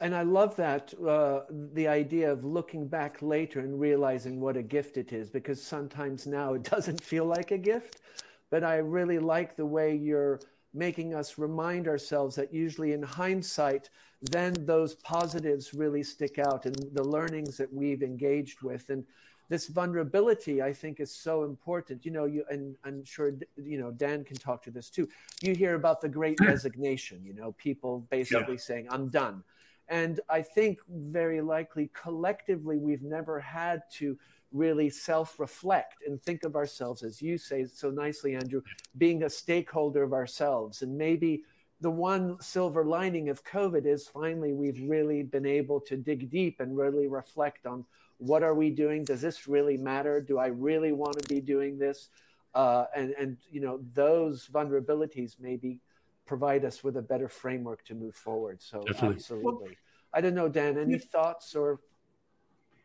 [0.00, 1.40] And I love that uh,
[1.74, 6.26] the idea of looking back later and realizing what a gift it is, because sometimes
[6.26, 8.00] now it doesn't feel like a gift.
[8.48, 10.40] But I really like the way you're
[10.72, 13.90] making us remind ourselves that usually in hindsight,
[14.22, 18.88] then those positives really stick out and the learnings that we've engaged with.
[18.88, 19.04] And
[19.50, 22.06] this vulnerability i think is so important.
[22.06, 25.06] You know you and i'm sure you know dan can talk to this too.
[25.42, 28.68] You hear about the great resignation you know people basically yeah.
[28.68, 29.44] saying i'm done.
[29.88, 34.16] And i think very likely collectively we've never had to
[34.52, 38.60] really self-reflect and think of ourselves as you say so nicely andrew
[38.98, 40.82] being a stakeholder of ourselves.
[40.82, 41.42] And maybe
[41.80, 46.60] the one silver lining of covid is finally we've really been able to dig deep
[46.60, 47.84] and really reflect on
[48.20, 49.04] what are we doing?
[49.04, 50.20] Does this really matter?
[50.20, 52.08] Do I really want to be doing this?
[52.54, 55.80] Uh, and and you know those vulnerabilities maybe
[56.26, 58.62] provide us with a better framework to move forward.
[58.62, 59.16] So Definitely.
[59.16, 59.78] absolutely.
[60.12, 60.78] I don't know, Dan.
[60.78, 61.80] Any thoughts or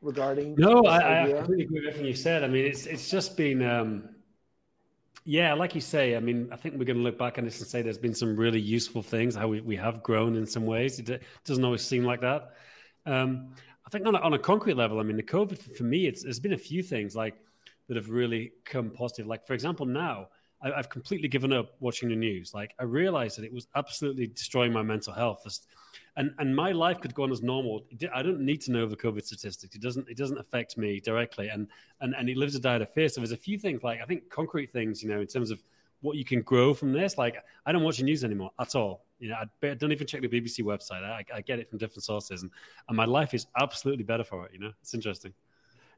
[0.02, 0.56] regarding?
[0.58, 2.44] No, I, I, completely agree with everything you said.
[2.44, 3.62] I mean, it's it's just been.
[3.64, 4.10] Um,
[5.28, 7.60] yeah, like you say, I mean, I think we're going to look back on this
[7.60, 10.68] and say there's been some really useful things, how we, we have grown in some
[10.68, 11.00] ways.
[11.00, 12.52] It doesn't always seem like that.
[13.08, 13.56] Um,
[13.86, 16.24] I think on a, on a concrete level, I mean, the COVID for me, it's
[16.24, 17.36] there's been a few things like
[17.88, 19.28] that have really come positive.
[19.28, 20.28] Like for example, now
[20.62, 22.54] I, have completely given up watching the news.
[22.54, 25.46] Like I realized that it was absolutely destroying my mental health.
[26.18, 27.86] And and my life could go on as normal.
[28.14, 29.76] I don't need to know the COVID statistics.
[29.76, 31.50] It doesn't it doesn't affect me directly.
[31.50, 31.68] And
[32.02, 33.10] and and it lives a diet of fear.
[33.10, 35.62] So there's a few things like I think concrete things, you know, in terms of
[36.06, 37.18] what you can grow from this.
[37.18, 39.06] Like I don't watch the news anymore at all.
[39.20, 41.04] You know, I don't even check the BBC website.
[41.04, 42.52] I, I get it from different sources, and,
[42.88, 44.52] and my life is absolutely better for it.
[44.54, 45.34] You know, it's interesting.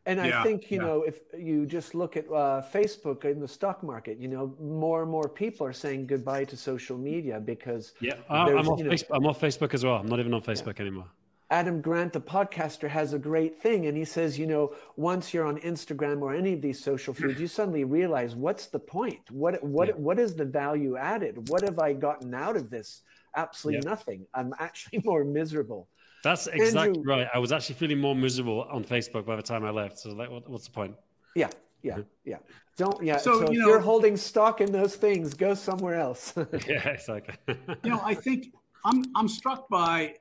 [0.05, 0.88] And I yeah, think you yeah.
[0.88, 5.01] know if you just look at uh, Facebook in the stock market, you know more
[5.01, 9.05] and more people are saying goodbye to social media because yeah, I'm off, know, Facebook,
[9.12, 9.95] I'm off Facebook as well.
[9.95, 10.86] I'm not even on Facebook yeah.
[10.86, 11.08] anymore.
[11.50, 13.86] Adam Grant, the podcaster, has a great thing.
[13.86, 17.28] And he says, you know, once you're on Instagram or any of these social hmm.
[17.28, 19.32] feeds, you suddenly realize what's the point?
[19.32, 19.95] What what yeah.
[19.95, 21.50] what is the value added?
[21.50, 23.02] What have I gotten out of this?
[23.36, 23.89] Absolutely yeah.
[23.89, 24.26] nothing.
[24.34, 25.88] I'm actually more miserable.
[26.24, 27.28] That's exactly Andrew, right.
[27.34, 30.00] I was actually feeling more miserable on Facebook by the time I left.
[30.00, 30.95] So, like, what, what's the point?
[31.36, 31.50] Yeah,
[31.84, 32.02] yeah, mm-hmm.
[32.26, 32.38] yeah.
[32.76, 33.18] Don't yeah.
[33.18, 36.34] So, so you if know, you're holding stock in those things, go somewhere else.
[36.68, 37.56] yeah, exactly.
[37.84, 38.48] you know, I think
[38.84, 40.16] I'm I'm struck by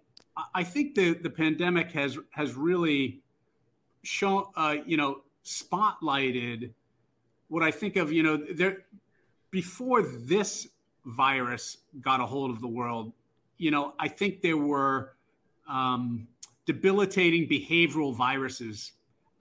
[0.55, 3.21] I think the the pandemic has has really
[4.03, 6.73] shown, uh, you know, spotlighted
[7.49, 8.85] what I think of, you know, there
[9.51, 10.69] before this
[11.05, 13.13] virus got a hold of the world.
[13.59, 15.13] You know, I think there were
[15.69, 16.27] um,
[16.67, 18.93] debilitating behavioral viruses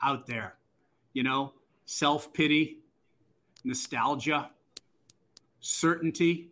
[0.02, 0.56] out there.
[1.14, 1.54] You know,
[1.86, 2.80] self pity,
[3.64, 4.50] nostalgia,
[5.60, 6.52] certainty,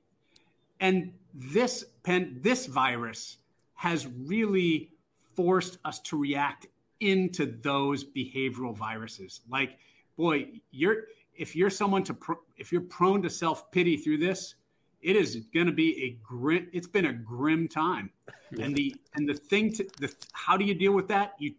[0.79, 3.37] and this pen this virus
[3.83, 4.89] has really
[5.35, 6.67] forced us to react
[7.01, 9.41] into those behavioral viruses.
[9.49, 9.77] Like,
[10.15, 12.17] boy, you're if you're someone to
[12.55, 14.55] if you're prone to self pity through this,
[15.01, 16.69] it is going to be a grim.
[16.71, 18.09] It's been a grim time,
[18.57, 21.33] and the and the thing to the how do you deal with that?
[21.37, 21.53] You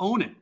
[0.00, 0.32] own it.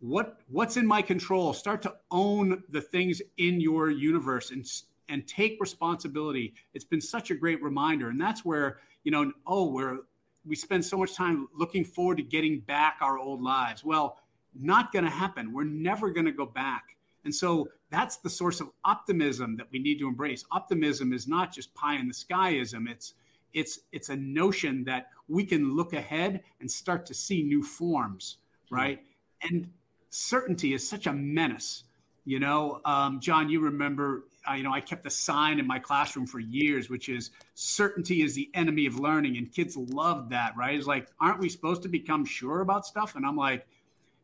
[0.00, 1.54] What what's in my control?
[1.54, 4.66] Start to own the things in your universe and
[5.08, 6.52] and take responsibility.
[6.74, 9.32] It's been such a great reminder, and that's where you know.
[9.46, 10.00] Oh, we're
[10.44, 13.84] we spend so much time looking forward to getting back our old lives.
[13.84, 14.18] Well,
[14.54, 15.52] not going to happen.
[15.52, 16.96] We're never going to go back.
[17.24, 20.44] And so that's the source of optimism that we need to embrace.
[20.50, 22.90] Optimism is not just pie in the skyism.
[22.90, 23.14] It's
[23.52, 28.38] it's it's a notion that we can look ahead and start to see new forms,
[28.70, 28.98] right?
[28.98, 29.56] Mm-hmm.
[29.56, 29.70] And
[30.10, 31.84] certainty is such a menace.
[32.24, 35.78] You know, um, John, you remember, uh, you know, I kept a sign in my
[35.78, 39.36] classroom for years, which is certainty is the enemy of learning.
[39.36, 40.76] And kids loved that, right?
[40.76, 43.14] It's like, aren't we supposed to become sure about stuff?
[43.14, 43.66] And I'm like,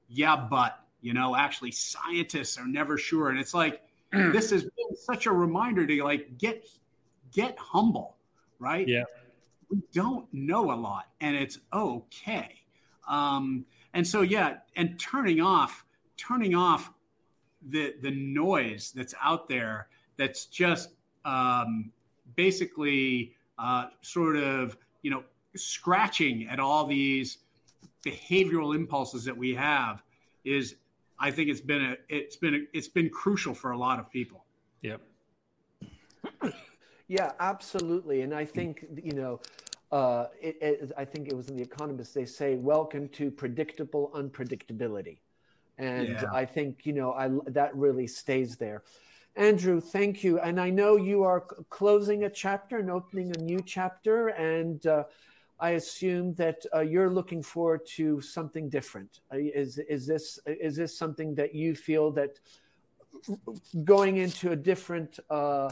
[0.08, 3.28] yeah, but, you know, actually scientists are never sure.
[3.30, 6.66] And it's like, this has been such a reminder to like get,
[7.32, 8.16] get humble,
[8.58, 8.88] right?
[8.88, 9.04] Yeah.
[9.70, 12.54] We don't know a lot and it's okay.
[13.08, 15.84] Um, and so, yeah, and turning off,
[16.16, 16.90] turning off
[17.66, 19.88] the the noise that's out there
[20.18, 20.90] that's just
[21.24, 21.90] um,
[22.36, 25.24] basically uh, sort of you know
[25.56, 27.38] scratching at all these
[28.04, 30.02] behavioral impulses that we have
[30.44, 30.76] is
[31.18, 34.10] I think it's been a it's been a, it's been crucial for a lot of
[34.10, 34.44] people.
[34.82, 35.00] Yep.
[37.10, 39.40] Yeah, absolutely, and I think you know.
[39.90, 42.12] Uh, it, it, I think it was in The Economist.
[42.12, 45.16] They say, "Welcome to predictable unpredictability."
[45.78, 46.24] and yeah.
[46.32, 48.82] I think you know I that really stays there.
[49.38, 50.40] Andrew, thank you.
[50.40, 55.04] And I know you are closing a chapter and opening a new chapter, and uh,
[55.60, 59.20] I assume that uh, you're looking forward to something different.
[59.32, 62.40] Uh, is is this is this something that you feel that
[63.84, 65.70] going into a different uh,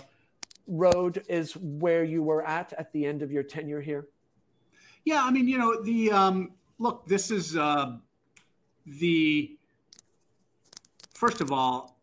[0.69, 4.07] road is where you were at at the end of your tenure here?
[5.05, 7.05] Yeah, I mean, you know, the um, look.
[7.09, 7.97] This is uh,
[8.87, 9.57] the
[11.15, 11.96] first of all,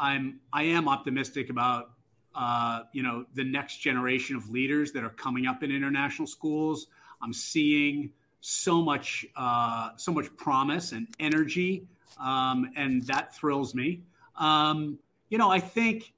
[0.00, 1.90] I'm I am optimistic about
[2.34, 6.86] uh, you know the next generation of leaders that are coming up in international schools.
[7.22, 11.86] I'm seeing so much uh, so much promise and energy,
[12.18, 14.00] um, and that thrills me.
[14.36, 14.98] Um,
[15.28, 16.14] you know, I think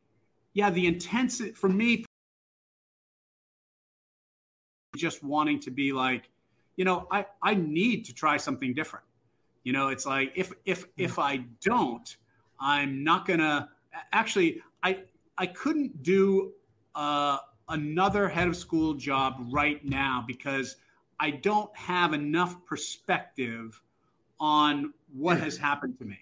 [0.55, 2.05] yeah, the intensity for me
[4.97, 6.29] just wanting to be like,
[6.77, 9.07] you know, I I need to try something different.
[9.65, 12.17] You know, it's like if if if I don't,
[12.63, 13.69] I'm not gonna
[14.13, 14.63] actually.
[14.83, 15.01] I
[15.37, 16.53] I couldn't do
[16.95, 17.39] uh,
[17.69, 20.77] another head of school job right now because
[21.19, 23.81] I don't have enough perspective
[24.41, 26.19] on what has happened to me.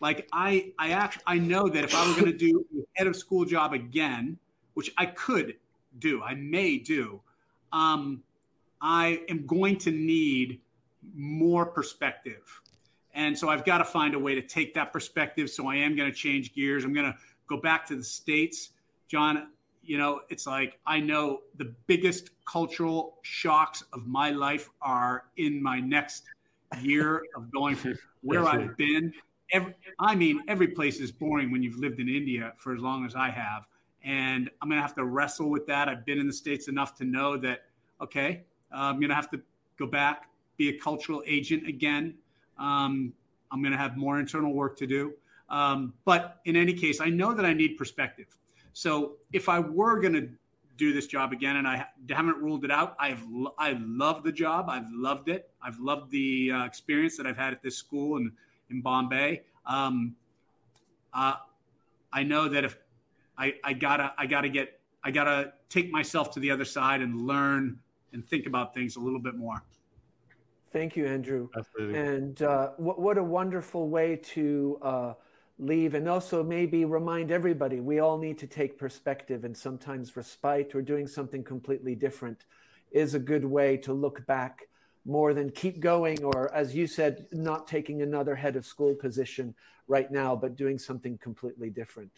[0.00, 3.06] Like I I actually I know that if I were going to do a head
[3.06, 4.38] of school job again,
[4.74, 5.54] which I could
[5.98, 7.20] do, I may do,
[7.72, 8.22] um,
[8.80, 10.60] I am going to need
[11.14, 12.60] more perspective
[13.14, 15.48] and so I've got to find a way to take that perspective.
[15.48, 16.84] So I am going to change gears.
[16.84, 18.70] I'm going to go back to the States.
[19.08, 19.48] John,
[19.82, 25.62] you know, it's like I know the biggest cultural shocks of my life are in
[25.62, 26.24] my next
[26.80, 29.12] year of going from where I've been.
[29.52, 33.06] Every, I mean, every place is boring when you've lived in India for as long
[33.06, 33.66] as I have.
[34.02, 35.88] And I'm going to have to wrestle with that.
[35.88, 37.64] I've been in the States enough to know that,
[38.00, 38.42] okay,
[38.72, 39.40] uh, I'm going to have to
[39.78, 42.14] go back, be a cultural agent again,
[42.58, 43.12] um,
[43.50, 45.14] I'm going to have more internal work to do.
[45.48, 48.26] Um, but in any case, I know that I need perspective.
[48.72, 50.28] So if I were going to
[50.76, 53.22] do this job again, and I haven't ruled it out, I've
[53.58, 54.68] I love the job.
[54.68, 55.50] I've loved it.
[55.62, 58.32] I've loved the uh, experience that I've had at this school and
[58.70, 59.42] in Bombay.
[59.66, 60.16] Um,
[61.12, 61.34] uh,
[62.12, 62.76] I know that if
[63.38, 67.26] I, I gotta I gotta get I gotta take myself to the other side and
[67.26, 67.78] learn
[68.12, 69.62] and think about things a little bit more.
[70.74, 71.50] Thank you, Andrew.
[71.56, 71.96] Absolutely.
[72.00, 75.14] And uh, what, what a wonderful way to uh,
[75.56, 80.74] leave and also maybe remind everybody we all need to take perspective and sometimes respite
[80.74, 82.44] or doing something completely different
[82.90, 84.62] is a good way to look back
[85.06, 89.54] more than keep going or as you said not taking another head of school position
[89.86, 92.10] right now but doing something completely different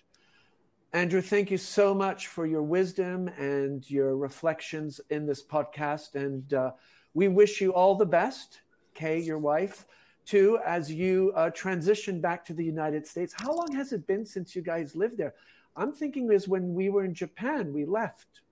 [0.95, 6.55] andrew thank you so much for your wisdom and your reflections in this podcast and
[6.55, 6.71] uh,
[7.17, 8.61] we wish you all the best,
[8.93, 9.87] Kay, your wife,
[10.27, 13.33] too, as you uh, transition back to the United States.
[13.35, 15.33] How long has it been since you guys lived there?
[15.77, 18.43] I'm thinking is when we were in Japan, we left.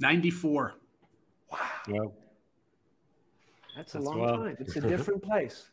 [0.00, 0.74] 94.
[1.52, 1.58] Wow.
[3.76, 4.38] That's, That's a long wild.
[4.40, 4.56] time.
[4.58, 5.70] It's a different place.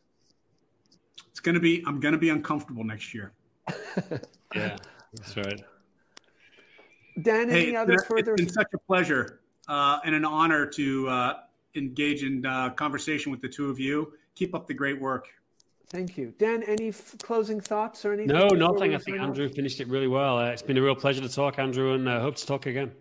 [1.32, 3.32] It's going to be, I'm going to be uncomfortable next year.
[4.54, 4.78] yeah,
[5.16, 5.64] that's right.
[7.20, 8.34] Dan, any hey, other it's further?
[8.34, 11.34] It's been such a pleasure uh, and an honor to uh,
[11.76, 14.14] engage in uh, conversation with the two of you.
[14.36, 15.28] Keep up the great work.
[15.90, 16.64] Thank you, Dan.
[16.64, 18.34] Any f- closing thoughts or anything?
[18.34, 18.96] No, nothing.
[18.96, 20.38] I think Andrew finished it really well.
[20.38, 22.92] Uh, it's been a real pleasure to talk, Andrew, and uh, hope to talk again.